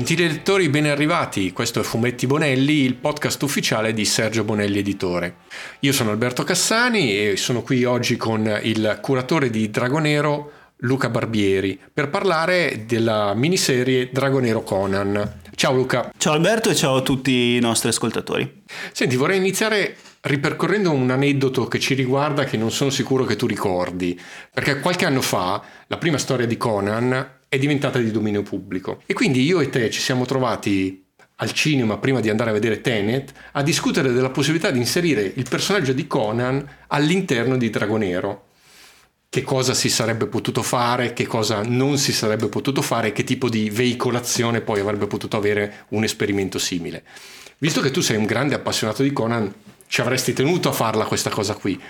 Gentili 0.00 0.26
lettori, 0.26 0.70
ben 0.70 0.86
arrivati. 0.86 1.52
Questo 1.52 1.80
è 1.80 1.82
Fumetti 1.82 2.26
Bonelli, 2.26 2.84
il 2.84 2.94
podcast 2.94 3.42
ufficiale 3.42 3.92
di 3.92 4.06
Sergio 4.06 4.44
Bonelli 4.44 4.78
Editore. 4.78 5.40
Io 5.80 5.92
sono 5.92 6.08
Alberto 6.08 6.42
Cassani 6.42 7.18
e 7.18 7.36
sono 7.36 7.60
qui 7.60 7.84
oggi 7.84 8.16
con 8.16 8.60
il 8.62 8.98
curatore 9.02 9.50
di 9.50 9.68
Dragonero, 9.68 10.52
Luca 10.78 11.10
Barbieri, 11.10 11.78
per 11.92 12.08
parlare 12.08 12.84
della 12.86 13.34
miniserie 13.34 14.08
Dragonero 14.10 14.62
Conan. 14.62 15.40
Ciao 15.54 15.74
Luca. 15.74 16.10
Ciao 16.16 16.32
Alberto 16.32 16.70
e 16.70 16.74
ciao 16.74 16.96
a 16.96 17.02
tutti 17.02 17.56
i 17.56 17.60
nostri 17.60 17.90
ascoltatori. 17.90 18.62
Senti, 18.92 19.16
vorrei 19.16 19.36
iniziare 19.36 19.96
ripercorrendo 20.22 20.90
un 20.90 21.10
aneddoto 21.10 21.68
che 21.68 21.78
ci 21.78 21.92
riguarda 21.92 22.44
che 22.44 22.56
non 22.56 22.70
sono 22.70 22.88
sicuro 22.88 23.26
che 23.26 23.36
tu 23.36 23.46
ricordi, 23.46 24.18
perché 24.50 24.80
qualche 24.80 25.04
anno 25.04 25.20
fa 25.20 25.62
la 25.88 25.98
prima 25.98 26.16
storia 26.16 26.46
di 26.46 26.56
Conan 26.56 27.38
è 27.50 27.58
diventata 27.58 27.98
di 27.98 28.12
dominio 28.12 28.44
pubblico. 28.44 29.02
E 29.06 29.12
quindi 29.12 29.42
io 29.42 29.58
e 29.58 29.68
te 29.70 29.90
ci 29.90 30.00
siamo 30.00 30.24
trovati 30.24 31.04
al 31.34 31.50
cinema 31.50 31.98
prima 31.98 32.20
di 32.20 32.30
andare 32.30 32.50
a 32.50 32.52
vedere 32.52 32.80
Tenet 32.80 33.32
a 33.52 33.62
discutere 33.62 34.12
della 34.12 34.30
possibilità 34.30 34.70
di 34.70 34.78
inserire 34.78 35.32
il 35.34 35.48
personaggio 35.48 35.92
di 35.92 36.06
Conan 36.06 36.64
all'interno 36.86 37.56
di 37.56 37.68
Dragonero. 37.68 38.44
Che 39.28 39.42
cosa 39.42 39.74
si 39.74 39.88
sarebbe 39.88 40.26
potuto 40.26 40.62
fare, 40.62 41.12
che 41.12 41.26
cosa 41.26 41.62
non 41.64 41.98
si 41.98 42.12
sarebbe 42.12 42.46
potuto 42.46 42.82
fare, 42.82 43.10
che 43.10 43.24
tipo 43.24 43.48
di 43.48 43.68
veicolazione 43.68 44.60
poi 44.60 44.78
avrebbe 44.78 45.08
potuto 45.08 45.36
avere 45.36 45.86
un 45.88 46.04
esperimento 46.04 46.60
simile. 46.60 47.02
Visto 47.58 47.80
che 47.80 47.90
tu 47.90 48.00
sei 48.00 48.16
un 48.16 48.26
grande 48.26 48.54
appassionato 48.54 49.02
di 49.02 49.12
Conan, 49.12 49.52
ci 49.88 50.00
avresti 50.00 50.32
tenuto 50.32 50.68
a 50.68 50.72
farla 50.72 51.04
questa 51.04 51.30
cosa 51.30 51.54
qui. 51.54 51.80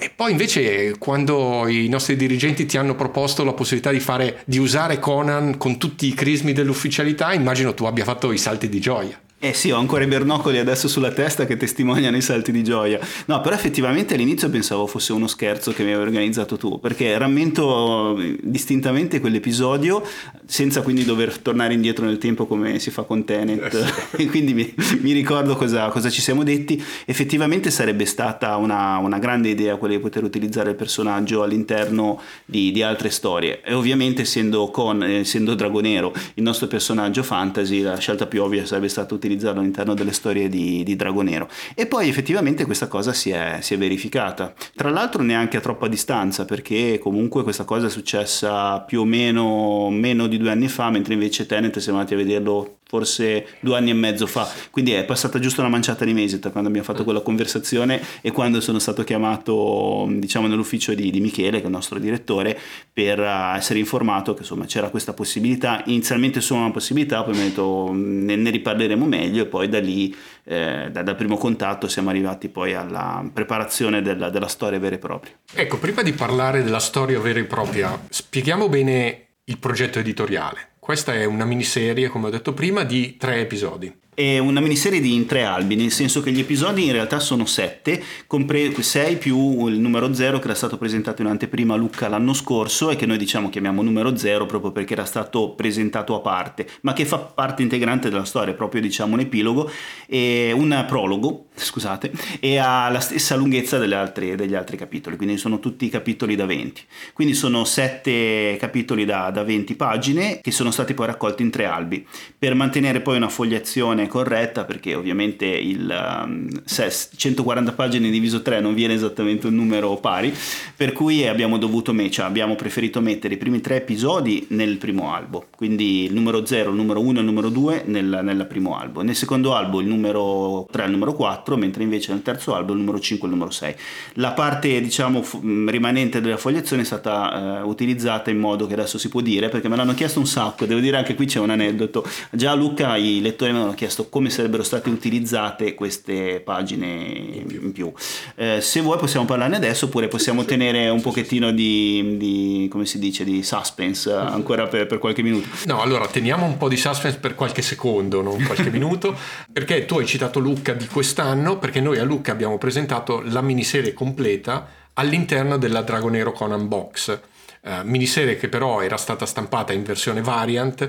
E 0.00 0.10
poi 0.14 0.30
invece 0.30 0.96
quando 0.96 1.66
i 1.66 1.88
nostri 1.88 2.14
dirigenti 2.14 2.66
ti 2.66 2.76
hanno 2.76 2.94
proposto 2.94 3.42
la 3.42 3.52
possibilità 3.52 3.90
di, 3.90 3.98
fare, 3.98 4.42
di 4.44 4.58
usare 4.58 5.00
Conan 5.00 5.56
con 5.56 5.76
tutti 5.76 6.06
i 6.06 6.14
crismi 6.14 6.52
dell'ufficialità, 6.52 7.32
immagino 7.32 7.74
tu 7.74 7.84
abbia 7.84 8.04
fatto 8.04 8.30
i 8.30 8.38
salti 8.38 8.68
di 8.68 8.78
gioia. 8.78 9.20
Eh 9.40 9.52
sì, 9.52 9.70
ho 9.70 9.76
ancora 9.76 10.02
i 10.02 10.08
bernocoli 10.08 10.58
adesso 10.58 10.88
sulla 10.88 11.12
testa 11.12 11.46
che 11.46 11.56
testimoniano 11.56 12.16
i 12.16 12.20
salti 12.20 12.50
di 12.50 12.64
gioia. 12.64 12.98
No, 13.26 13.40
però 13.40 13.54
effettivamente 13.54 14.14
all'inizio 14.14 14.50
pensavo 14.50 14.88
fosse 14.88 15.12
uno 15.12 15.28
scherzo 15.28 15.72
che 15.72 15.84
mi 15.84 15.92
avevi 15.92 16.08
organizzato 16.08 16.56
tu, 16.56 16.80
perché 16.80 17.16
rammento 17.16 18.20
distintamente 18.42 19.20
quell'episodio 19.20 20.04
senza 20.44 20.82
quindi 20.82 21.04
dover 21.04 21.38
tornare 21.38 21.72
indietro 21.72 22.04
nel 22.04 22.18
tempo 22.18 22.46
come 22.46 22.80
si 22.80 22.90
fa 22.90 23.02
con 23.02 23.24
Tenet. 23.24 23.74
Eh 24.16 24.22
e 24.24 24.26
quindi 24.26 24.54
mi, 24.54 24.74
mi 25.02 25.12
ricordo 25.12 25.54
cosa, 25.54 25.86
cosa, 25.90 26.10
ci 26.10 26.20
siamo 26.20 26.42
detti. 26.42 26.82
Effettivamente 27.04 27.70
sarebbe 27.70 28.06
stata 28.06 28.56
una, 28.56 28.96
una, 28.96 29.20
grande 29.20 29.50
idea 29.50 29.76
quella 29.76 29.94
di 29.94 30.00
poter 30.00 30.24
utilizzare 30.24 30.70
il 30.70 30.76
personaggio 30.76 31.44
all'interno 31.44 32.20
di, 32.44 32.72
di 32.72 32.82
altre 32.82 33.10
storie. 33.10 33.60
E 33.62 33.72
ovviamente 33.72 34.22
essendo, 34.22 34.68
con, 34.72 35.00
essendo 35.04 35.54
Dragonero 35.54 36.12
il 36.34 36.42
nostro 36.42 36.66
personaggio 36.66 37.22
fantasy, 37.22 37.82
la 37.82 37.98
scelta 37.98 38.26
più 38.26 38.42
ovvia 38.42 38.66
sarebbe 38.66 38.88
stata 38.88 39.14
utilizzare 39.14 39.26
utilizzarlo 39.28 39.60
all'interno 39.60 39.94
delle 39.94 40.12
storie 40.12 40.48
di, 40.48 40.82
di 40.82 40.96
Dragonero. 40.96 41.48
E 41.74 41.86
poi 41.86 42.08
effettivamente 42.08 42.64
questa 42.64 42.88
cosa 42.88 43.12
si 43.12 43.30
è, 43.30 43.58
si 43.60 43.74
è 43.74 43.78
verificata. 43.78 44.52
Tra 44.74 44.90
l'altro 44.90 45.22
neanche 45.22 45.56
a 45.56 45.60
troppa 45.60 45.88
distanza, 45.88 46.44
perché 46.44 46.98
comunque 46.98 47.42
questa 47.42 47.64
cosa 47.64 47.86
è 47.86 47.90
successa 47.90 48.80
più 48.80 49.00
o 49.00 49.04
meno 49.04 49.90
meno 49.90 50.26
di 50.26 50.38
due 50.38 50.50
anni 50.50 50.68
fa, 50.68 50.90
mentre 50.90 51.14
invece 51.14 51.46
Tenet 51.46 51.78
siamo 51.78 51.98
andati 51.98 52.14
a 52.14 52.18
vederlo 52.24 52.78
forse 52.88 53.46
due 53.60 53.76
anni 53.76 53.90
e 53.90 53.94
mezzo 53.94 54.26
fa, 54.26 54.50
quindi 54.70 54.92
è 54.92 55.04
passata 55.04 55.38
giusto 55.38 55.60
una 55.60 55.68
manciata 55.68 56.06
di 56.06 56.14
mesi 56.14 56.38
tra 56.38 56.50
quando 56.50 56.70
abbiamo 56.70 56.86
fatto 56.86 57.04
quella 57.04 57.20
conversazione 57.20 58.00
e 58.22 58.32
quando 58.32 58.62
sono 58.62 58.78
stato 58.78 59.04
chiamato 59.04 60.06
diciamo 60.08 60.46
nell'ufficio 60.46 60.94
di, 60.94 61.10
di 61.10 61.20
Michele 61.20 61.58
che 61.58 61.64
è 61.64 61.66
il 61.66 61.72
nostro 61.72 61.98
direttore 61.98 62.58
per 62.90 63.18
uh, 63.18 63.56
essere 63.56 63.78
informato 63.78 64.32
che 64.32 64.40
insomma 64.40 64.64
c'era 64.64 64.88
questa 64.88 65.12
possibilità, 65.12 65.82
inizialmente 65.84 66.40
solo 66.40 66.60
una 66.60 66.70
possibilità, 66.70 67.22
poi 67.22 67.34
mi 67.34 67.40
ha 67.40 67.44
detto 67.44 67.90
ne, 67.92 68.36
ne 68.36 68.50
riparleremo 68.50 69.04
meglio 69.04 69.42
e 69.42 69.46
poi 69.46 69.68
da 69.68 69.80
lì 69.80 70.14
eh, 70.44 70.88
da, 70.90 71.02
dal 71.02 71.14
primo 71.14 71.36
contatto 71.36 71.88
siamo 71.88 72.08
arrivati 72.08 72.48
poi 72.48 72.72
alla 72.72 73.22
preparazione 73.30 74.00
della, 74.00 74.30
della 74.30 74.48
storia 74.48 74.78
vera 74.78 74.94
e 74.94 74.98
propria. 74.98 75.32
Ecco, 75.52 75.78
prima 75.78 76.00
di 76.00 76.12
parlare 76.12 76.62
della 76.62 76.80
storia 76.80 77.20
vera 77.20 77.38
e 77.38 77.44
propria, 77.44 78.00
spieghiamo 78.08 78.68
bene 78.70 79.26
il 79.44 79.58
progetto 79.58 79.98
editoriale. 79.98 80.76
Questa 80.88 81.12
è 81.12 81.26
una 81.26 81.44
miniserie, 81.44 82.08
come 82.08 82.28
ho 82.28 82.30
detto 82.30 82.54
prima, 82.54 82.82
di 82.82 83.18
tre 83.18 83.40
episodi. 83.40 83.94
È 84.18 84.38
una 84.38 84.58
miniserie 84.58 84.98
di 84.98 85.14
in 85.14 85.26
tre 85.26 85.44
albi, 85.44 85.76
nel 85.76 85.92
senso 85.92 86.20
che 86.20 86.32
gli 86.32 86.40
episodi 86.40 86.84
in 86.84 86.90
realtà 86.90 87.20
sono 87.20 87.46
sette, 87.46 88.02
compre- 88.26 88.74
sei 88.82 89.16
più 89.16 89.68
il 89.68 89.78
numero 89.78 90.12
zero 90.12 90.40
che 90.40 90.46
era 90.46 90.56
stato 90.56 90.76
presentato 90.76 91.22
in 91.22 91.28
anteprima 91.28 91.74
a 91.74 91.76
Lucca 91.76 92.08
l'anno 92.08 92.32
scorso 92.32 92.90
e 92.90 92.96
che 92.96 93.06
noi 93.06 93.16
diciamo 93.16 93.48
chiamiamo 93.48 93.80
numero 93.80 94.16
zero 94.16 94.44
proprio 94.44 94.72
perché 94.72 94.94
era 94.94 95.04
stato 95.04 95.50
presentato 95.50 96.16
a 96.16 96.18
parte, 96.18 96.66
ma 96.80 96.94
che 96.94 97.04
fa 97.04 97.18
parte 97.18 97.62
integrante 97.62 98.10
della 98.10 98.24
storia, 98.24 98.54
proprio 98.54 98.80
diciamo 98.80 99.14
un 99.14 99.20
epilogo 99.20 99.70
e 100.08 100.50
un 100.50 100.84
prologo, 100.88 101.44
scusate, 101.54 102.10
e 102.40 102.58
ha 102.58 102.88
la 102.88 102.98
stessa 102.98 103.36
lunghezza 103.36 103.76
altre, 103.76 104.34
degli 104.34 104.56
altri 104.56 104.76
capitoli, 104.76 105.16
quindi 105.16 105.36
sono 105.36 105.60
tutti 105.60 105.88
capitoli 105.88 106.34
da 106.34 106.44
20. 106.44 106.82
Quindi 107.12 107.34
sono 107.34 107.62
sette 107.62 108.56
capitoli 108.58 109.04
da, 109.04 109.30
da 109.30 109.44
20 109.44 109.76
pagine 109.76 110.40
che 110.40 110.50
sono 110.50 110.72
stati 110.72 110.92
poi 110.92 111.06
raccolti 111.06 111.44
in 111.44 111.50
tre 111.50 111.66
albi, 111.66 112.04
per 112.36 112.56
mantenere 112.56 113.00
poi 113.00 113.16
una 113.16 113.28
fogliazione 113.28 114.06
corretta 114.08 114.64
perché 114.64 114.94
ovviamente 114.94 115.46
il 115.46 115.88
um, 116.24 116.48
140 116.64 117.72
pagine 117.72 118.10
diviso 118.10 118.42
3 118.42 118.60
non 118.60 118.74
viene 118.74 118.94
esattamente 118.94 119.46
un 119.46 119.54
numero 119.54 119.96
pari, 119.96 120.34
per 120.76 120.92
cui 120.92 121.26
abbiamo 121.26 121.58
dovuto 121.58 121.94
cioè 122.10 122.26
abbiamo 122.26 122.54
preferito 122.54 123.00
mettere 123.00 123.34
i 123.34 123.36
primi 123.36 123.60
tre 123.60 123.76
episodi 123.76 124.46
nel 124.50 124.76
primo 124.76 125.12
albo, 125.12 125.46
quindi 125.54 126.04
il 126.04 126.12
numero 126.12 126.44
0, 126.44 126.70
il 126.70 126.76
numero 126.76 127.00
1 127.00 127.18
e 127.18 127.20
il 127.20 127.24
numero 127.24 127.48
2 127.48 127.82
nel, 127.86 128.20
nel 128.22 128.46
primo 128.46 128.78
albo, 128.78 129.02
nel 129.02 129.14
secondo 129.14 129.54
albo 129.54 129.80
il 129.80 129.86
numero 129.86 130.66
3 130.70 130.82
e 130.82 130.86
il 130.86 130.92
numero 130.92 131.14
4, 131.14 131.56
mentre 131.56 131.82
invece 131.82 132.12
nel 132.12 132.22
terzo 132.22 132.54
albo 132.54 132.72
il 132.72 132.78
numero 132.78 132.98
5 132.98 133.26
e 133.26 133.30
il 133.30 133.36
numero 133.36 133.52
6. 133.52 133.74
La 134.14 134.32
parte 134.32 134.80
diciamo 134.80 135.24
rimanente 135.66 136.20
della 136.20 136.36
fogliazione 136.36 136.82
è 136.82 136.84
stata 136.84 137.62
uh, 137.62 137.68
utilizzata 137.68 138.30
in 138.30 138.38
modo 138.38 138.66
che 138.66 138.74
adesso 138.74 138.98
si 138.98 139.08
può 139.08 139.20
dire 139.20 139.48
perché 139.48 139.68
me 139.68 139.76
l'hanno 139.76 139.94
chiesto 139.94 140.18
un 140.18 140.26
sacco, 140.26 140.66
devo 140.66 140.80
dire 140.80 140.96
anche 140.96 141.14
qui 141.14 141.26
c'è 141.26 141.40
un 141.40 141.50
aneddoto, 141.50 142.04
già 142.30 142.54
Luca 142.54 142.96
i 142.96 143.20
lettori 143.20 143.52
mi 143.52 143.58
hanno 143.58 143.74
chiesto 143.74 143.97
chiesto 143.98 144.08
come 144.08 144.30
sarebbero 144.30 144.62
state 144.62 144.88
utilizzate 144.88 145.74
queste 145.74 146.40
pagine 146.40 146.86
in 146.86 147.46
più. 147.46 147.62
In 147.62 147.72
più. 147.72 147.92
Eh, 148.36 148.60
se 148.60 148.80
vuoi 148.80 148.98
possiamo 148.98 149.26
parlarne 149.26 149.56
adesso 149.56 149.86
oppure 149.86 150.08
possiamo 150.08 150.44
tenere 150.44 150.88
un 150.88 151.00
pochettino 151.00 151.50
di, 151.50 152.16
di 152.16 152.68
come 152.70 152.86
si 152.86 152.98
dice, 152.98 153.24
di 153.24 153.42
suspense 153.42 154.12
ancora 154.12 154.66
per, 154.66 154.86
per, 154.86 154.98
qualche 154.98 155.22
minuto. 155.22 155.48
No, 155.66 155.82
allora 155.82 156.06
teniamo 156.06 156.46
un 156.46 156.56
po' 156.56 156.68
di 156.68 156.76
suspense 156.76 157.18
per 157.18 157.34
qualche 157.34 157.62
secondo, 157.62 158.22
non 158.22 158.42
qualche 158.44 158.70
minuto, 158.70 159.16
perché 159.52 159.84
tu 159.84 159.98
hai 159.98 160.06
citato 160.06 160.38
Lucca 160.38 160.72
di 160.72 160.86
quest'anno, 160.86 161.58
perché 161.58 161.80
noi 161.80 161.98
a 161.98 162.04
Lucca 162.04 162.32
abbiamo 162.32 162.58
presentato 162.58 163.22
la 163.24 163.40
miniserie 163.40 163.92
completa 163.92 164.68
all'interno 164.94 165.58
della 165.58 165.82
Dragonero 165.82 166.32
Conan 166.32 166.68
Box. 166.68 167.20
Uh, 167.60 167.70
miniserie 167.82 168.36
che 168.36 168.48
però 168.48 168.80
era 168.82 168.96
stata 168.96 169.26
stampata 169.26 169.72
in 169.72 169.82
versione 169.82 170.22
variant 170.22 170.88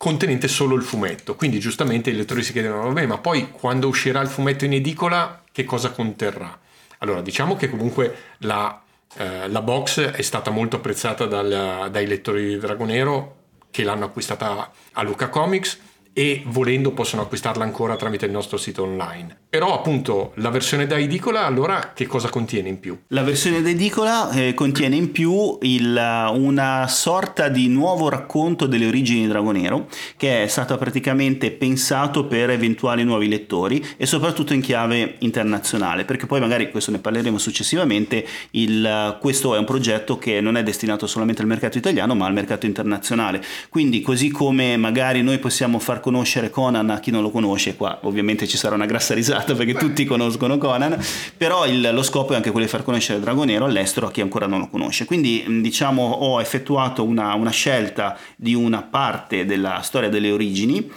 contenente 0.00 0.48
solo 0.48 0.76
il 0.76 0.82
fumetto. 0.82 1.34
Quindi 1.34 1.58
giustamente 1.58 2.08
i 2.08 2.16
lettori 2.16 2.42
si 2.42 2.52
chiedono, 2.52 2.84
vabbè, 2.84 3.04
ma 3.04 3.18
poi 3.18 3.50
quando 3.50 3.86
uscirà 3.86 4.22
il 4.22 4.28
fumetto 4.28 4.64
in 4.64 4.72
edicola 4.72 5.42
che 5.52 5.64
cosa 5.64 5.90
conterrà? 5.90 6.58
Allora, 7.00 7.20
diciamo 7.20 7.54
che 7.54 7.68
comunque 7.68 8.16
la, 8.38 8.80
eh, 9.18 9.46
la 9.46 9.60
box 9.60 10.00
è 10.00 10.22
stata 10.22 10.50
molto 10.50 10.76
apprezzata 10.76 11.26
dal, 11.26 11.88
dai 11.90 12.06
lettori 12.06 12.46
di 12.46 12.56
Dragonero 12.56 13.36
che 13.70 13.82
l'hanno 13.82 14.06
acquistata 14.06 14.72
a 14.92 15.02
Luca 15.02 15.28
Comics 15.28 15.78
e 16.20 16.42
volendo 16.44 16.90
possono 16.90 17.22
acquistarla 17.22 17.64
ancora 17.64 17.96
tramite 17.96 18.26
il 18.26 18.30
nostro 18.30 18.58
sito 18.58 18.82
online. 18.82 19.38
Però 19.48 19.72
appunto 19.72 20.32
la 20.34 20.50
versione 20.50 20.86
da 20.86 20.98
edicola 20.98 21.46
allora 21.46 21.92
che 21.94 22.06
cosa 22.06 22.28
contiene 22.28 22.68
in 22.68 22.78
più? 22.78 22.94
La 23.06 23.22
versione 23.22 23.62
da 23.62 23.70
edicola 23.70 24.30
eh, 24.30 24.52
contiene 24.52 24.96
in 24.96 25.12
più 25.12 25.56
il, 25.62 26.30
una 26.34 26.86
sorta 26.88 27.48
di 27.48 27.68
nuovo 27.68 28.10
racconto 28.10 28.66
delle 28.66 28.86
origini 28.86 29.22
di 29.22 29.28
Dragonero 29.28 29.88
che 30.18 30.42
è 30.42 30.46
stato 30.46 30.76
praticamente 30.76 31.52
pensato 31.52 32.26
per 32.26 32.50
eventuali 32.50 33.02
nuovi 33.02 33.26
lettori 33.26 33.82
e 33.96 34.04
soprattutto 34.04 34.52
in 34.52 34.60
chiave 34.60 35.14
internazionale 35.20 36.04
perché 36.04 36.26
poi 36.26 36.40
magari 36.40 36.70
questo 36.70 36.90
ne 36.90 36.98
parleremo 36.98 37.38
successivamente 37.38 38.26
il, 38.50 39.16
questo 39.22 39.54
è 39.54 39.58
un 39.58 39.64
progetto 39.64 40.18
che 40.18 40.42
non 40.42 40.58
è 40.58 40.62
destinato 40.62 41.06
solamente 41.06 41.40
al 41.40 41.48
mercato 41.48 41.78
italiano 41.78 42.14
ma 42.14 42.26
al 42.26 42.34
mercato 42.34 42.66
internazionale 42.66 43.42
quindi 43.70 44.02
così 44.02 44.28
come 44.28 44.76
magari 44.76 45.22
noi 45.22 45.38
possiamo 45.38 45.78
far 45.78 45.94
conoscere 45.94 46.08
Conan 46.50 46.90
a 46.90 47.00
chi 47.00 47.10
non 47.10 47.22
lo 47.22 47.30
conosce 47.30 47.76
qua 47.76 47.98
ovviamente 48.02 48.46
ci 48.46 48.56
sarà 48.56 48.74
una 48.74 48.86
grassa 48.86 49.14
risata 49.14 49.54
perché 49.54 49.74
tutti 49.74 50.04
conoscono 50.04 50.58
Conan, 50.58 50.98
però 51.36 51.66
il, 51.66 51.90
lo 51.92 52.02
scopo 52.02 52.32
è 52.32 52.36
anche 52.36 52.50
quello 52.50 52.66
di 52.66 52.70
far 52.72 52.82
conoscere 52.82 53.20
Dragonero 53.20 53.64
all'estero 53.64 54.06
a 54.06 54.10
chi 54.10 54.20
ancora 54.20 54.46
non 54.46 54.60
lo 54.60 54.68
conosce. 54.68 55.04
Quindi 55.04 55.44
diciamo 55.60 56.02
ho 56.02 56.40
effettuato 56.40 57.04
una, 57.04 57.34
una 57.34 57.50
scelta 57.50 58.18
di 58.36 58.54
una 58.54 58.82
parte 58.82 59.44
della 59.44 59.80
storia 59.82 60.08
delle 60.08 60.30
origini 60.30 60.90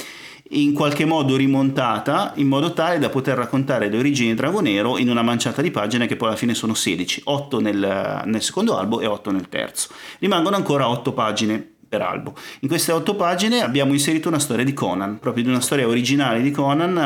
in 0.55 0.73
qualche 0.73 1.05
modo 1.05 1.35
rimontata 1.35 2.33
in 2.35 2.47
modo 2.47 2.73
tale 2.73 2.99
da 2.99 3.09
poter 3.09 3.37
raccontare 3.37 3.89
le 3.89 3.97
origini 3.97 4.29
di 4.29 4.35
Dragonero 4.35 4.97
in 4.97 5.09
una 5.09 5.21
manciata 5.21 5.61
di 5.61 5.71
pagine 5.71 6.05
che 6.05 6.15
poi 6.15 6.27
alla 6.29 6.37
fine 6.37 6.53
sono 6.53 6.73
16, 6.73 7.21
8 7.25 7.59
nel, 7.59 8.21
nel 8.25 8.41
secondo 8.41 8.77
albo 8.77 8.99
e 8.99 9.07
8 9.07 9.31
nel 9.31 9.49
terzo. 9.49 9.89
Rimangono 10.19 10.55
ancora 10.55 10.87
8 10.89 11.13
pagine 11.13 11.72
per 11.93 12.01
albo. 12.01 12.33
In 12.61 12.67
queste 12.67 12.91
otto 12.91 13.13
pagine 13.13 13.61
abbiamo 13.61 13.93
inserito 13.93 14.27
una 14.27 14.39
storia 14.39 14.65
di 14.65 14.73
Conan, 14.73 15.19
proprio 15.19 15.43
di 15.43 15.49
una 15.49 15.61
storia 15.61 15.87
originale 15.87 16.41
di 16.41 16.49
Conan, 16.49 16.97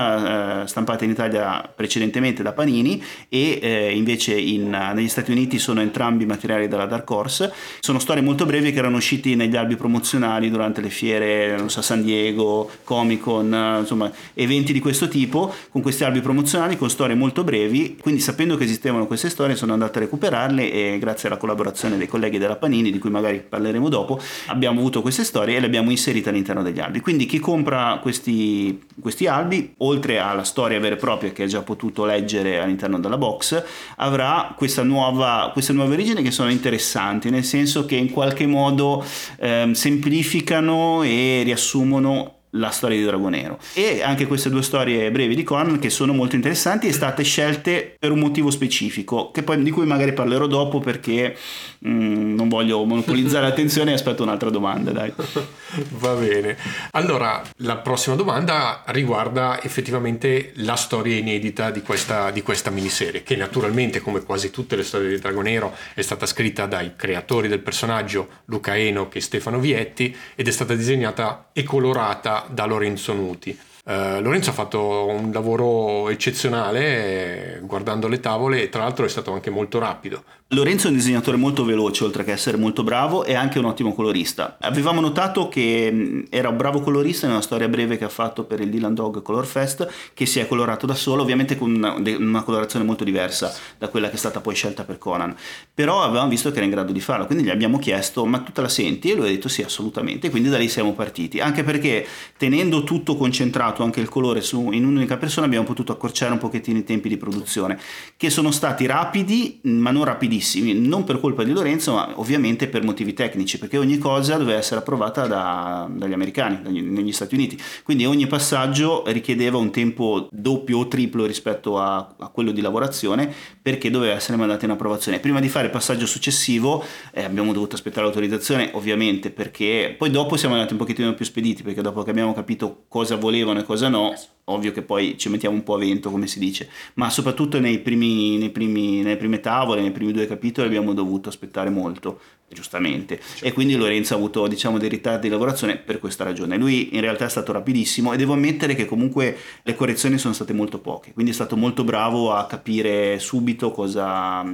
eh, 0.64 0.68
stampata 0.68 1.04
in 1.04 1.10
Italia 1.10 1.70
precedentemente 1.76 2.42
da 2.42 2.54
Panini 2.54 3.04
e 3.28 3.60
eh, 3.62 3.94
invece 3.94 4.34
in, 4.40 4.70
negli 4.70 5.10
Stati 5.10 5.32
Uniti 5.32 5.60
sono 5.60 5.82
entrambi 5.82 6.26
materiali 6.26 6.70
dalla 6.70 6.86
Dark 6.86 7.10
Horse. 7.10 7.52
Sono 7.82 8.00
storie 8.00 8.24
molto 8.24 8.46
brevi 8.46 8.72
che 8.72 8.80
erano 8.80 8.96
usciti 8.96 9.36
negli 9.36 9.58
albi 9.58 9.76
promozionali 9.76 10.50
durante 10.50 10.80
le 10.80 10.90
fiere, 10.90 11.58
non 11.58 11.70
so, 11.70 11.82
San 11.82 12.02
Diego, 12.02 12.70
Comic 12.86 13.20
Con, 13.20 13.54
eh, 13.54 13.80
insomma, 13.80 14.10
eventi 14.36 14.72
di 14.72 14.80
questo 14.80 15.10
tipo, 15.10 15.54
con 15.70 15.82
questi 15.82 16.06
albi 16.06 16.22
promozionali 16.22 16.78
con 16.78 16.90
storie 16.90 17.16
molto 17.16 17.44
brevi. 17.44 17.98
Quindi 18.00 18.22
sapendo 18.22 18.56
che 18.56 18.64
esistevano 18.64 19.06
queste 19.06 19.30
storie 19.30 19.58
sono 19.58 19.74
andato 19.74 19.98
a 19.98 20.02
recuperarle 20.02 20.72
e 20.72 20.98
grazie 20.98 21.28
alla 21.28 21.38
collaborazione 21.38 21.98
dei 21.98 22.08
colleghi 22.08 22.38
della 22.38 22.56
Panini, 22.56 22.90
di 22.90 23.00
cui 23.00 23.10
magari 23.10 23.44
parleremo 23.48 23.90
dopo, 23.90 24.18
abbiamo 24.46 24.76
abbiamo 24.78 24.82
avuto 24.82 25.02
queste 25.02 25.24
storie 25.24 25.58
e 25.58 25.60
le 25.60 25.66
abbiamo 25.66 25.90
inserite 25.90 26.30
all'interno 26.30 26.62
degli 26.62 26.80
albi. 26.80 27.00
Quindi 27.00 27.26
chi 27.26 27.40
compra 27.40 28.00
questi, 28.02 28.80
questi 29.00 29.28
albi, 29.28 29.74
oltre 29.78 30.20
alla 30.20 30.44
storia 30.44 30.80
vera 30.80 30.96
e 30.96 30.98
propria 30.98 31.32
che 31.32 31.44
ha 31.44 31.48
già 31.48 31.62
potuto 31.62 32.06
leggere 32.06 32.60
all'interno 32.60 33.00
della 33.00 33.18
box, 33.18 33.64
avrà 33.98 34.54
questa 34.56 34.84
nuova, 34.84 35.50
queste 35.52 35.74
nuove 35.74 35.94
origini 35.94 36.22
che 36.22 36.32
sono 36.32 36.50
interessanti, 36.50 37.30
nel 37.30 37.44
senso 37.44 37.86
che 37.86 37.96
in 37.96 38.12
qualche 38.12 38.46
modo 38.46 39.04
eh, 39.40 39.72
semplificano 39.74 41.04
e 41.04 41.42
riassumono 41.44 42.37
la 42.52 42.70
storia 42.70 42.98
di 42.98 43.04
Dragonero 43.04 43.60
e 43.74 44.02
anche 44.02 44.26
queste 44.26 44.50
due 44.50 44.64
storie 44.64 45.12
brevi 45.12 45.36
di 45.36 45.44
Conan 45.44 45.80
che 45.80 45.90
sono 45.90 46.14
molto 46.14 46.36
interessanti 46.36 46.88
e 46.88 46.94
state 46.94 47.24
scelte 47.24 47.96
per 48.00 48.12
un 48.12 48.20
motivo 48.20 48.50
specifico 48.50 49.32
poi, 49.44 49.64
di 49.64 49.72
cui 49.72 49.86
magari 49.86 50.14
parlerò 50.14 50.48
dopo 50.48 50.80
perché 50.80 51.36
mh, 51.80 51.90
mm, 51.90 52.36
non 52.36 52.48
voglio 52.48 52.84
monopolizzare 52.86 53.48
l'attenzione 53.48 53.92
e 53.92 53.96
aspetto 53.96 54.24
un'altra 54.24 54.50
domanda 54.50 54.92
dai. 54.92 55.12
va 56.00 56.14
bene 56.14 56.58
allora 56.92 57.42
la 57.58 57.78
prossima 57.78 58.16
domanda 58.16 58.84
riguarda 58.88 59.62
effettivamente 59.62 60.52
la 60.56 60.76
storia 60.76 61.18
inedita 61.18 61.70
di 61.70 61.82
questa, 61.82 62.32
di 62.32 62.42
questa 62.42 62.70
miniserie 62.70 63.24
che 63.24 63.36
naturalmente 63.36 64.00
come 64.00 64.24
quasi 64.24 64.52
tutte 64.52 64.76
le 64.76 64.84
storie 64.84 65.10
di 65.10 65.20
Dragonero 65.20 65.76
è 65.94 66.02
stata 66.02 66.26
scritta 66.26 66.66
dai 66.66 66.94
creatori 66.96 67.48
del 67.48 67.60
personaggio 67.60 68.28
Luca 68.46 68.78
Enoch 68.78 69.16
e 69.16 69.22
Stefano 69.22 69.60
Vietti 69.60 70.16
ed 70.36 70.48
è 70.48 70.52
stata 70.52 70.76
disegnata 70.76 71.50
e 71.54 71.64
colorata 71.64 72.37
da 72.50 72.66
Lorenzo 72.66 73.14
Nuti. 73.14 73.58
Uh, 73.86 74.20
Lorenzo 74.20 74.50
ha 74.50 74.54
fatto 74.54 75.06
un 75.06 75.32
lavoro 75.32 76.10
eccezionale 76.10 77.56
eh, 77.56 77.60
guardando 77.62 78.10
le 78.10 78.20
tavole 78.20 78.64
e 78.64 78.70
tra 78.70 78.84
l'altro 78.84 79.06
è 79.06 79.10
stato 79.10 79.32
anche 79.32 79.50
molto 79.50 79.80
rapido 79.80 80.24
Lorenzo 80.52 80.88
è 80.88 80.92
un 80.92 80.96
disegnatore 80.96 81.36
molto 81.36 81.66
veloce, 81.66 82.06
oltre 82.06 82.24
che 82.24 82.32
essere 82.32 82.56
molto 82.56 82.82
bravo, 82.82 83.26
e 83.26 83.34
anche 83.34 83.60
un 83.60 83.66
ottimo 83.66 83.94
colorista. 83.94 84.56
Avevamo 84.62 85.02
notato 85.02 85.50
che 85.50 86.24
era 86.30 86.48
un 86.48 86.56
bravo 86.56 86.80
colorista 86.80 87.28
nella 87.28 87.42
storia 87.42 87.68
breve 87.68 87.98
che 87.98 88.06
ha 88.06 88.10
fatto 88.10 88.46
per 88.46 88.62
il 88.62 88.70
Dylan 88.70 88.94
Dog 88.94 89.22
Color 89.22 89.46
Fest, 89.46 89.92
che 90.14 90.26
si 90.26 90.40
è 90.40 90.48
colorato 90.48 90.86
da 90.86 90.96
solo, 90.96 91.22
ovviamente 91.22 91.58
con 91.58 91.76
una, 91.76 91.96
una 92.18 92.44
colorazione 92.44 92.86
molto 92.86 93.04
diversa 93.04 93.54
da 93.78 93.90
quella 93.90 94.08
che 94.08 94.14
è 94.14 94.18
stata 94.18 94.40
poi 94.40 94.56
scelta 94.56 94.86
per 94.86 94.98
Conan. 94.98 95.36
Però 95.74 96.02
avevamo 96.02 96.30
visto 96.30 96.50
che 96.50 96.56
era 96.56 96.66
in 96.66 96.72
grado 96.72 96.94
di 96.94 97.02
farlo, 97.02 97.26
quindi 97.26 97.44
gli 97.44 97.50
abbiamo 97.50 97.78
chiesto: 97.78 98.26
Ma 98.26 98.40
tu 98.40 98.54
te 98.54 98.62
la 98.62 98.70
senti? 98.70 99.12
E 99.12 99.16
lui 99.16 99.28
ha 99.28 99.32
detto 99.32 99.50
sì, 99.50 99.64
assolutamente. 99.64 100.30
Quindi 100.30 100.48
da 100.48 100.58
lì 100.58 100.70
siamo 100.70 100.94
partiti. 100.94 101.42
Anche 101.42 101.66
perché 101.66 102.08
tenendo 102.38 102.86
tutto 102.86 103.18
concentrato, 103.18 103.84
anche 103.84 104.00
il 104.00 104.08
colore, 104.08 104.40
su, 104.40 104.72
in 104.72 104.86
un'unica 104.86 105.18
persona, 105.18 105.46
abbiamo 105.46 105.66
potuto 105.66 105.92
accorciare 105.92 106.32
un 106.32 106.38
pochettino 106.38 106.78
i 106.78 106.86
tempi 106.86 107.10
di 107.10 107.18
produzione, 107.18 107.78
che 108.16 108.30
sono 108.30 108.52
stati 108.52 108.86
rapidi, 108.86 109.60
ma 109.64 109.92
non 109.92 110.06
rapidissimi 110.06 110.36
bellissimi, 110.38 110.74
non 110.74 111.04
per 111.04 111.20
colpa 111.20 111.44
di 111.44 111.52
Lorenzo, 111.52 111.94
ma 111.94 112.14
ovviamente 112.16 112.68
per 112.68 112.84
motivi 112.84 113.14
tecnici, 113.14 113.58
perché 113.58 113.78
ogni 113.78 113.98
cosa 113.98 114.38
doveva 114.38 114.58
essere 114.58 114.80
approvata 114.80 115.26
da, 115.26 115.90
dagli 115.90 116.14
americani, 116.14 116.62
dagli, 116.62 116.82
negli 116.82 117.12
Stati 117.12 117.34
Uniti. 117.34 117.60
Quindi 117.84 118.06
ogni 118.06 118.28
passaggio 118.28 119.04
richiedeva 119.08 119.58
un 119.58 119.72
tempo 119.72 120.28
doppio 120.32 120.80
o 120.80 120.88
triplo 120.88 121.26
rispetto 121.26 121.80
a, 121.80 122.16
a 122.18 122.28
quello 122.30 122.52
di 122.52 122.62
lavorazione, 122.62 123.34
perché 123.62 123.90
doveva 123.90 124.14
essere 124.14 124.38
mandato 124.38 124.66
in 124.66 124.72
approvazione. 124.72 125.20
Prima 125.20 125.40
di 125.40 125.50
fare 125.50 125.66
il 125.66 125.72
passaggio 125.72 126.06
successivo 126.06 126.84
eh, 127.12 127.24
abbiamo 127.24 127.52
dovuto 127.52 127.76
aspettare 127.76 128.06
l'autorizzazione, 128.06 128.70
ovviamente, 128.74 129.32
perché 129.32 129.96
poi 129.98 130.12
dopo 130.12 130.38
siamo 130.38 130.54
andati 130.54 130.74
un 130.74 130.80
pochettino 130.80 131.14
più 131.14 131.26
spediti, 131.26 131.64
perché 131.64 131.82
dopo 131.82 132.04
che 132.04 132.12
abbiamo 132.12 132.34
capito 132.34 132.86
cosa 132.88 133.16
volevano 133.16 133.60
e 133.60 133.64
cosa 133.64 133.90
no, 133.90 134.14
ovvio 134.50 134.72
che 134.72 134.82
poi 134.82 135.18
ci 135.18 135.30
mettiamo 135.30 135.56
un 135.56 135.64
po' 135.64 135.76
a 135.76 135.80
vento, 135.80 136.10
come 136.10 136.28
si 136.28 136.40
dice, 136.40 136.70
ma 136.96 137.10
soprattutto 137.10 137.60
nei 137.60 137.80
primi, 137.80 138.38
nei 138.38 138.50
primi, 138.50 139.02
nelle 139.02 139.18
prime 139.18 139.40
tavole, 139.40 139.82
nei 139.82 139.92
primi 139.92 140.12
due 140.12 140.28
capitoli 140.28 140.68
abbiamo 140.68 140.94
dovuto 140.94 141.30
aspettare 141.30 141.70
molto, 141.70 142.20
giustamente, 142.48 143.20
certo. 143.20 143.46
e 143.46 143.52
quindi 143.52 143.76
Lorenzo 143.76 144.14
ha 144.14 144.18
avuto 144.18 144.48
diciamo 144.48 144.78
dei 144.78 144.90
ritardi 144.90 145.28
di 145.28 145.34
lavorazione 145.34 145.78
per 145.78 146.00
questa 146.00 146.24
ragione. 146.24 146.58
Lui 146.58 146.96
in 146.96 147.02
realtà 147.02 147.26
è 147.26 147.30
stato 147.30 147.52
rapidissimo 147.52 148.14
e 148.14 148.18
devo 148.18 148.34
ammettere 148.34 148.74
che 148.74 148.86
comunque 148.86 149.38
le 149.64 149.76
correzioni 149.76 150.18
sono 150.18 150.34
state 150.34 150.54
molto 150.54 150.80
poche, 150.80 151.12
quindi 151.14 151.32
è 151.32 151.36
stato 151.36 151.58
molto 151.58 151.84
bravo 151.84 152.32
a 152.34 152.46
capire 152.46 153.20
subito 153.20 153.72
cosa 153.72 154.46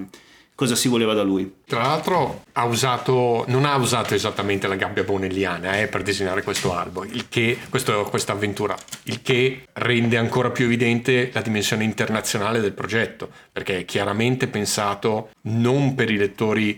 cosa 0.56 0.76
si 0.76 0.88
voleva 0.88 1.14
da 1.14 1.24
lui. 1.24 1.62
Tra 1.66 1.82
l'altro 1.82 2.44
ha 2.54 2.66
usato, 2.66 3.46
non 3.48 3.66
ha 3.66 3.76
usato 3.76 4.14
esattamente 4.14 4.68
la 4.68 4.76
gabbia 4.76 5.04
bonelliana 5.04 5.80
eh, 5.80 5.88
per 5.88 6.04
disegnare 6.04 6.44
questo 6.44 6.74
albo, 6.76 7.06
che, 7.30 7.58
questo, 7.70 8.04
questa 8.04 8.34
avventura, 8.34 8.76
il 9.04 9.22
che 9.22 9.68
rende 9.74 10.18
ancora 10.18 10.52
più 10.52 10.66
evidente 10.66 11.32
la 11.34 11.42
dimensione 11.42 11.84
internazionale 11.84 12.60
del 12.60 12.74
progetto, 12.74 13.30
perché 13.52 13.80
è 13.80 13.86
chiaramente 13.86 14.48
pensato 14.48 15.30
non 15.44 15.96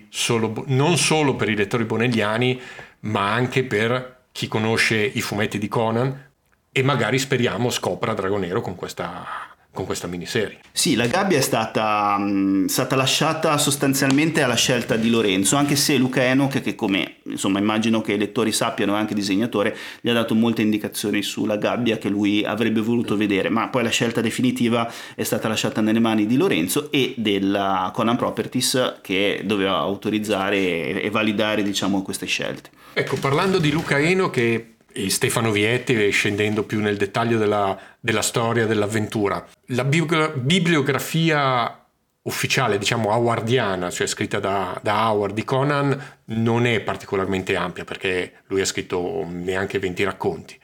solo, 0.09 0.63
non 0.67 0.97
solo 0.97 1.35
per 1.35 1.49
i 1.49 1.55
lettori 1.55 1.83
bonelliani, 1.83 2.61
ma 3.01 3.33
anche 3.33 3.63
per 3.63 4.23
chi 4.31 4.47
conosce 4.47 4.97
i 4.97 5.21
fumetti 5.21 5.57
di 5.57 5.67
Conan 5.67 6.23
e 6.71 6.83
magari 6.83 7.19
speriamo 7.19 7.69
scopra 7.69 8.13
Dragonero 8.13 8.59
con 8.59 8.75
questa 8.75 9.54
con 9.75 9.85
questa 9.85 10.07
miniserie. 10.07 10.59
Sì, 10.71 10.95
la 10.95 11.05
gabbia 11.05 11.37
è 11.37 11.41
stata, 11.41 12.17
mh, 12.17 12.65
stata, 12.65 12.95
lasciata 12.95 13.57
sostanzialmente 13.59 14.41
alla 14.41 14.55
scelta 14.55 14.95
di 14.95 15.09
Lorenzo, 15.11 15.57
anche 15.57 15.75
se 15.75 15.97
Luca 15.97 16.23
Enoch, 16.23 16.61
che 16.61 16.73
come 16.73 17.17
insomma 17.25 17.59
immagino 17.59 18.01
che 18.01 18.13
i 18.13 18.17
lettori 18.17 18.51
sappiano 18.51 18.95
è 18.95 18.97
anche 18.97 19.13
disegnatore, 19.13 19.75
gli 20.01 20.09
ha 20.09 20.13
dato 20.13 20.33
molte 20.33 20.63
indicazioni 20.63 21.21
sulla 21.21 21.57
gabbia 21.57 21.97
che 21.97 22.09
lui 22.09 22.43
avrebbe 22.43 22.81
voluto 22.81 23.15
vedere, 23.15 23.49
ma 23.49 23.67
poi 23.67 23.83
la 23.83 23.89
scelta 23.89 24.21
definitiva 24.21 24.91
è 25.13 25.23
stata 25.23 25.47
lasciata 25.47 25.81
nelle 25.81 25.99
mani 25.99 26.25
di 26.25 26.37
Lorenzo 26.37 26.89
e 26.91 27.13
della 27.17 27.91
Conan 27.93 28.15
Properties 28.15 28.99
che 29.01 29.41
doveva 29.43 29.77
autorizzare 29.77 31.01
e 31.01 31.09
validare 31.11 31.61
diciamo 31.61 32.01
queste 32.01 32.25
scelte. 32.25 32.69
Ecco, 32.93 33.17
parlando 33.17 33.59
di 33.59 33.71
Luca 33.71 33.99
Eno 33.99 34.29
che 34.29 34.74
e 34.97 35.09
Stefano 35.09 35.51
Vietti, 35.51 36.09
scendendo 36.09 36.63
più 36.63 36.79
nel 36.79 36.95
dettaglio 36.95 37.37
della, 37.37 37.77
della 37.99 38.21
storia, 38.21 38.65
dell'avventura. 38.65 39.45
La 39.67 39.83
bibliografia 39.83 41.85
ufficiale, 42.21 42.77
diciamo 42.77 43.11
howardiana, 43.11 43.91
cioè 43.91 44.07
scritta 44.07 44.39
da, 44.39 44.79
da, 44.81 45.11
Howard 45.11 45.35
di 45.35 45.43
Conan, 45.43 46.19
non 46.25 46.65
è 46.65 46.79
particolarmente 46.79 47.57
ampia 47.57 47.83
perché 47.83 48.43
lui 48.47 48.61
ha 48.61 48.65
scritto 48.65 49.27
neanche 49.29 49.79
20 49.79 50.03
racconti. 50.05 50.57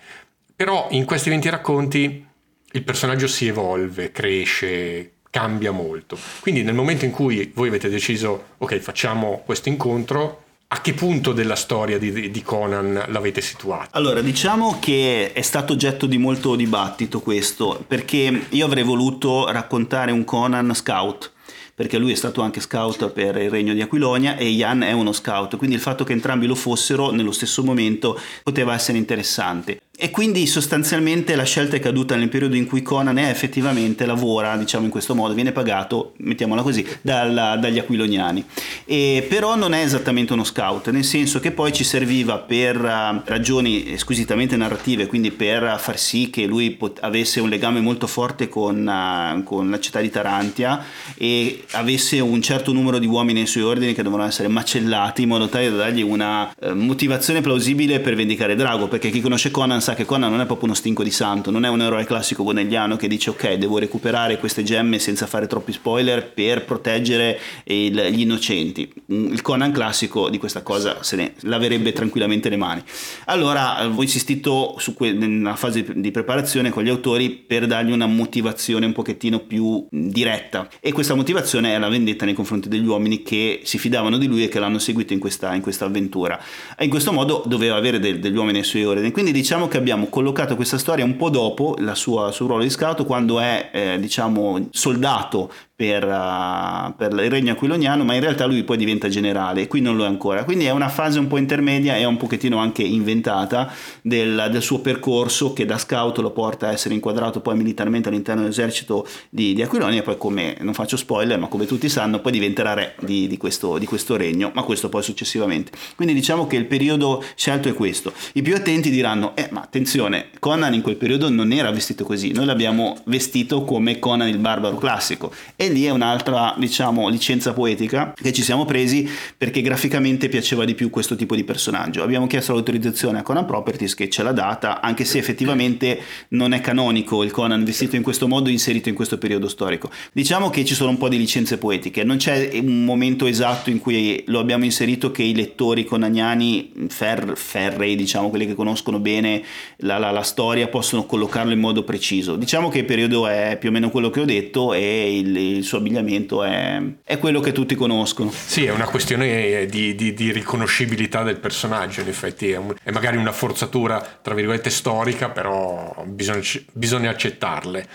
Però 0.56 0.88
in 0.92 1.04
questi 1.04 1.30
20 1.30 1.50
racconti 1.50 2.26
il 2.72 2.84
personaggio 2.84 3.28
si 3.28 3.48
evolve, 3.48 4.14
cresce, 4.14 5.16
cambia 5.30 5.72
molto. 5.72 6.18
Quindi 6.40 6.64
nel 6.64 6.74
momento 6.74 7.04
in 7.04 7.12
cui 7.12 7.52
voi 7.54 7.68
avete 7.68 7.90
deciso, 7.90 8.46
ok, 8.60 8.78
facciamo 8.78 9.42
questo 9.46 9.68
incontro, 9.68 10.46
a 10.74 10.80
che 10.80 10.94
punto 10.94 11.34
della 11.34 11.56
storia 11.56 11.98
di, 11.98 12.32
di, 12.32 12.42
Conan 12.42 13.04
l'avete 13.08 13.42
situato? 13.42 13.90
Allora, 13.92 14.22
diciamo 14.22 14.80
che 14.80 15.34
è 15.34 15.42
stato 15.42 15.74
oggetto 15.74 16.06
di 16.06 16.18
molto 16.18 16.56
dibattito 16.56 17.20
questo, 17.20 17.84
perché 17.86 18.48
io 18.48 18.66
avrei 18.66 18.84
voluto 18.84 19.52
raccontare 19.52 20.12
un 20.12 20.24
Conan 20.24 20.74
scout 20.74 21.32
perché 21.74 21.98
lui 21.98 22.12
è 22.12 22.16
stato 22.16 22.42
anche 22.42 22.60
scout 22.60 23.10
per 23.10 23.38
il 23.38 23.50
regno 23.50 23.74
di 23.74 23.82
Aquilonia 23.82 24.38
e 24.38 24.50
Ian 24.50 24.84
è 24.84 24.92
uno 24.92 25.12
scout, 25.12 25.58
quindi 25.58 25.78
il 25.78 25.82
fatto 25.82 26.04
che 26.04 26.14
entrambi 26.14 26.46
lo 26.46 26.54
fossero 26.54 27.10
nello 27.10 27.32
stesso 27.32 27.64
momento 27.64 28.20
poteva 28.44 28.76
essere 28.76 29.00
interessante. 29.00 29.82
E 30.04 30.10
quindi 30.10 30.48
sostanzialmente 30.48 31.36
la 31.36 31.44
scelta 31.44 31.76
è 31.76 31.80
caduta 31.80 32.16
nel 32.16 32.28
periodo 32.28 32.56
in 32.56 32.66
cui 32.66 32.82
Conan 32.82 33.20
è 33.20 33.30
effettivamente 33.30 34.08
lavora, 34.08 34.58
diciamo 34.58 34.86
in 34.86 34.90
questo 34.90 35.14
modo, 35.14 35.36
viene 35.36 35.52
pagato, 35.52 36.14
mettiamola 36.18 36.64
così, 36.64 36.84
dalla, 37.04 37.56
dagli 37.56 37.78
aquiloniani. 37.78 38.44
E 38.86 39.24
però 39.30 39.56
non 39.56 39.76
è 39.76 39.84
esattamente 39.84 40.34
uno 40.34 40.44
scout, 40.44 40.90
nel 40.90 41.04
senso 41.04 41.40
che 41.40 41.52
poi 41.52 41.72
ci 41.72 41.84
serviva 41.84 42.40
per 42.40 42.78
uh, 42.78 43.22
ragioni 43.26 43.96
squisitamente 43.96 44.58
narrative, 44.58 45.06
quindi 45.06 45.30
per 45.30 45.76
far 45.78 46.00
sì 46.00 46.32
che 46.32 46.48
lui 46.48 46.72
pot- 46.72 46.98
avesse 47.04 47.40
un 47.40 47.50
legame 47.50 47.80
molto 47.80 48.08
forte 48.08 48.50
con, 48.50 48.80
uh, 48.88 49.44
con, 49.44 49.70
la 49.70 49.80
città 49.80 50.02
di 50.02 50.10
Tarantia 50.10 50.84
e 51.16 51.64
avesse 51.74 52.20
un 52.20 52.42
certo 52.42 52.74
numero 52.74 52.98
di 52.98 53.06
uomini 53.06 53.38
nei 53.38 53.48
suoi 53.48 53.66
ordini 53.66 53.94
che 53.94 54.02
dovevano 54.02 54.28
essere 54.28 54.48
macellati 54.48 55.22
in 55.22 55.28
modo 55.28 55.48
tale 55.48 55.70
da 55.70 55.76
dargli 55.76 56.02
una 56.02 56.52
uh, 56.60 56.74
motivazione 56.74 57.42
plausibile 57.42 58.00
per 58.00 58.16
vendicare 58.16 58.56
Drago, 58.56 58.88
perché 58.88 59.12
chi 59.12 59.22
conosce 59.22 59.52
Conan 59.52 59.80
sa 59.80 59.90
sa 59.92 59.94
che 59.96 60.06
Conan 60.06 60.30
non 60.30 60.42
è 60.42 60.46
proprio 60.46 60.66
uno 60.66 60.76
stinco 60.76 61.04
di 61.04 61.12
santo, 61.12 61.52
non 61.52 61.66
è 61.66 61.70
un 61.70 61.82
eroe 61.82 62.06
classico 62.06 62.44
bonelliano 62.44 62.96
che 62.96 63.08
dice 63.08 63.32
ok, 63.32 63.54
devo 63.54 63.78
recuperare 63.78 64.38
queste 64.38 64.64
gemme 64.64 65.00
senza 65.00 65.28
fare 65.28 65.48
troppi 65.48 65.72
spoiler 65.72 66.32
per 66.32 66.66
proteggere 66.66 67.40
il, 67.66 68.10
gli 68.12 68.22
innocenti. 68.22 68.92
Mm, 69.12 69.32
il 69.32 69.42
Conan 69.42 69.72
classico 69.72 70.30
di 70.30 70.38
questa 70.38 70.62
cosa 70.62 71.04
se 71.04 71.16
ne 71.16 71.34
laverebbe 71.42 71.92
tranquillamente 71.94 72.50
le 72.50 72.58
mani. 72.58 72.84
Allora 73.26 73.86
ho 73.86 74.02
insistito 74.02 74.76
su 74.78 74.94
que- 74.94 75.14
nella 75.14 75.56
fase 75.56 75.86
di 75.96 76.12
preparazione 76.12 76.70
con 76.70 76.84
gli 76.84 76.90
autori 76.90 77.30
per 77.30 77.68
dargli 77.68 77.92
una 77.92 78.06
motivazione 78.06 78.86
un 78.86 78.94
pochettino 78.94 79.40
più 79.40 79.86
diretta 79.90 80.70
e 80.80 80.92
questa 80.92 81.16
motivazione 81.16 81.76
è 81.76 81.80
la 81.80 81.90
vendetta 81.90 82.26
nei 82.26 82.34
confronti 82.34 82.70
degli 82.70 82.86
uomini 82.86 83.24
che 83.24 83.62
si 83.64 83.78
fidavano 83.78 84.18
di 84.18 84.28
lui 84.28 84.44
e 84.44 84.48
che 84.48 84.60
l'hanno 84.60 84.80
seguito 84.80 85.14
in 85.14 85.20
questa, 85.20 85.54
in 85.54 85.62
questa 85.62 85.86
avventura. 85.86 86.40
E 86.78 86.86
in 86.86 86.90
questo 86.90 87.12
modo 87.12 87.44
doveva 87.46 87.76
avere 87.76 88.00
de- 88.00 88.20
degli 88.20 88.36
uomini 88.36 88.60
ai 88.60 88.64
suoi 88.64 88.86
ordini. 88.86 89.12
Quindi 89.12 89.32
diciamo 89.32 89.68
che 89.68 89.78
abbiamo 89.82 90.08
collocato 90.08 90.56
questa 90.56 90.78
storia 90.78 91.04
un 91.04 91.18
po' 91.18 91.30
dopo 91.30 91.76
la 91.80 91.96
sua, 91.96 92.28
il 92.28 92.34
suo 92.34 92.48
ruolo 92.48 92.64
di 92.64 92.70
scout 92.70 93.06
quando 93.06 93.40
è 93.40 93.70
eh, 93.74 94.00
diciamo 94.00 94.68
soldato 94.70 95.52
per, 95.82 96.06
uh, 96.06 96.94
per, 96.96 97.12
il 97.12 97.32
regno 97.32 97.54
aquiloniano, 97.54 98.04
ma 98.04 98.14
in 98.14 98.20
realtà 98.20 98.46
lui 98.46 98.64
poi 98.64 98.78
diventa 98.78 99.10
generale 99.10 99.68
qui 99.68 99.82
non 99.82 99.96
lo 99.96 100.04
è 100.04 100.08
ancora. 100.08 100.44
Quindi 100.44 100.66
è 100.66 100.70
una 100.70 100.90
fase 100.90 101.18
un 101.18 101.26
po' 101.26 101.38
intermedia 101.38 101.96
e 101.96 102.06
un 102.06 102.18
pochettino 102.18 102.60
anche 102.60 102.84
inventata 102.84 103.74
del, 104.04 104.50
del, 104.52 104.62
suo 104.62 104.80
percorso 104.82 105.54
che 105.54 105.66
da 105.66 105.80
scout 105.80 106.20
lo 106.20 106.30
porta 106.30 106.68
a 106.68 106.72
essere 106.72 106.94
inquadrato 106.94 107.40
poi 107.40 107.56
militarmente 107.56 108.10
all'interno 108.10 108.44
dell'esercito 108.44 109.08
di, 109.32 109.56
di 109.56 109.64
Aquilonia 109.64 110.02
e 110.02 110.04
poi 110.04 110.20
come, 110.20 110.56
non 110.60 110.76
faccio 110.76 110.98
spoiler, 110.98 111.40
ma 111.40 111.48
come 111.48 111.66
tutti 111.66 111.90
sanno, 111.90 112.20
poi 112.20 112.32
diventerà 112.32 112.76
re 112.76 112.94
di, 113.00 113.26
di, 113.26 113.38
questo, 113.38 113.80
di 113.80 113.88
questo 113.88 114.16
regno, 114.16 114.52
ma 114.54 114.62
questo 114.62 114.88
poi 114.88 115.02
successivamente. 115.02 115.72
Quindi 115.96 116.14
diciamo 116.14 116.46
che 116.46 116.58
il 116.58 116.66
periodo 116.66 117.24
scelto 117.34 117.70
è 117.70 117.74
questo. 117.74 118.14
I 118.34 118.44
più 118.44 118.54
attenti 118.54 118.92
diranno, 118.92 119.36
eh 119.36 119.48
ma 119.50 119.62
attenzione, 119.62 120.28
Conan 120.38 120.76
in 120.76 120.84
quel 120.84 120.98
periodo 120.98 121.28
non 121.32 121.52
era 121.52 121.72
vestito 121.72 122.04
così, 122.04 122.34
noi 122.34 122.46
l'abbiamo 122.46 123.00
vestito 123.06 123.64
come 123.64 123.98
Conan 123.98 124.28
il 124.28 124.38
barbaro 124.38 124.78
classico 124.78 125.34
e 125.56 125.71
lì 125.72 125.86
è 125.86 125.90
un'altra, 125.90 126.54
diciamo, 126.58 127.10
licenza 127.10 127.54
poetica 127.54 128.14
che 128.16 128.32
ci 128.32 128.44
siamo 128.44 128.66
presi 128.66 129.10
perché 129.38 129.62
graficamente 129.62 130.30
piaceva 130.30 130.66
di 130.66 130.76
più 130.76 130.90
questo 130.90 131.16
tipo 131.16 131.36
di 131.36 131.44
personaggio. 131.44 132.04
Abbiamo 132.04 132.28
chiesto 132.28 132.54
l'autorizzazione 132.54 133.20
a 133.20 133.24
Conan 133.24 133.46
Properties 133.46 133.96
che 133.96 134.10
ce 134.10 134.24
l'ha 134.24 134.32
data, 134.32 134.82
anche 134.82 135.06
se 135.06 135.18
effettivamente 135.18 136.00
non 136.30 136.54
è 136.54 136.62
canonico 136.62 137.24
il 137.24 137.32
Conan 137.32 137.64
vestito 137.64 137.96
in 137.96 138.04
questo 138.04 138.28
modo 138.28 138.50
inserito 138.50 138.90
in 138.90 138.96
questo 138.96 139.18
periodo 139.18 139.48
storico. 139.48 139.90
Diciamo 140.12 140.50
che 140.50 140.66
ci 140.66 140.76
sono 140.76 140.92
un 140.92 140.98
po' 140.98 141.10
di 141.10 141.18
licenze 141.18 141.58
poetiche, 141.58 142.04
non 142.04 142.18
c'è 142.18 142.50
un 142.54 142.86
momento 142.86 143.26
esatto 143.26 143.70
in 143.70 143.80
cui 143.80 144.24
lo 144.28 144.40
abbiamo 144.40 144.66
inserito 144.66 145.12
che 145.12 145.24
i 145.24 145.34
lettori 145.34 145.86
conaniani 145.86 146.72
fer, 146.88 147.34
ferrei, 147.36 147.96
diciamo 147.96 148.30
quelli 148.30 148.46
che 148.46 148.54
conoscono 148.54 149.00
bene 149.00 149.44
la, 149.78 149.98
la, 149.98 150.12
la 150.12 150.24
storia, 150.24 150.68
possono 150.68 151.06
collocarlo 151.06 151.52
in 151.52 151.60
modo 151.60 151.84
preciso. 151.84 152.36
Diciamo 152.36 152.70
che 152.70 152.80
il 152.80 152.86
periodo 152.86 153.28
è 153.28 153.58
più 153.60 153.70
o 153.70 153.72
meno 153.72 153.90
quello 153.90 154.10
che 154.10 154.20
ho 154.20 154.26
detto 154.26 154.74
e 154.74 155.18
il, 155.18 155.36
il 155.36 155.61
suo 155.64 155.78
abbigliamento 155.78 156.44
è, 156.44 156.82
è, 157.04 157.18
quello 157.18 157.40
che 157.40 157.52
tutti 157.52 157.76
conoscono. 157.76 158.32
Sì, 158.32 158.66
è 158.66 158.72
una 158.72 158.88
questione 158.88 159.66
di, 159.66 159.96
di, 159.96 160.14
di 160.14 160.32
riconoscibilità 160.32 161.24
del 161.24 161.38
personaggio, 161.38 162.02
in 162.02 162.08
effetti 162.08 162.52
è, 162.52 162.58
un, 162.58 162.74
è, 162.82 162.92
magari 162.92 163.18
una 163.18 163.32
forzatura, 163.32 164.02
tra 164.22 164.34
virgolette, 164.34 164.70
storica, 164.70 165.30
però 165.30 166.04
bisogna, 166.08 166.42
bisogna 166.74 167.10
accettarle. 167.10 167.88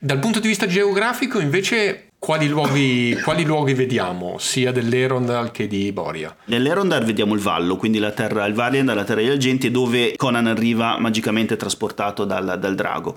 Dal 0.00 0.18
punto 0.18 0.40
di 0.40 0.48
vista 0.48 0.66
geografico, 0.66 1.40
invece, 1.40 2.08
quali 2.18 2.48
luoghi, 2.48 3.18
quali 3.22 3.44
luoghi, 3.44 3.74
vediamo, 3.74 4.36
sia 4.38 4.72
dell'Erondal 4.72 5.50
che 5.50 5.66
di 5.66 5.92
Boria? 5.92 6.34
Nell'Erondal 6.46 7.04
vediamo 7.04 7.34
il 7.34 7.40
Vallo, 7.40 7.76
quindi 7.76 7.98
la 7.98 8.10
terra, 8.10 8.44
il 8.46 8.54
Valiant, 8.54 8.88
la 8.90 9.04
terra 9.04 9.20
degli 9.20 9.30
agenti, 9.30 9.70
dove 9.70 10.14
Conan 10.16 10.46
arriva 10.46 10.98
magicamente 10.98 11.56
trasportato 11.56 12.24
dal, 12.24 12.58
dal 12.58 12.74
drago. 12.74 13.16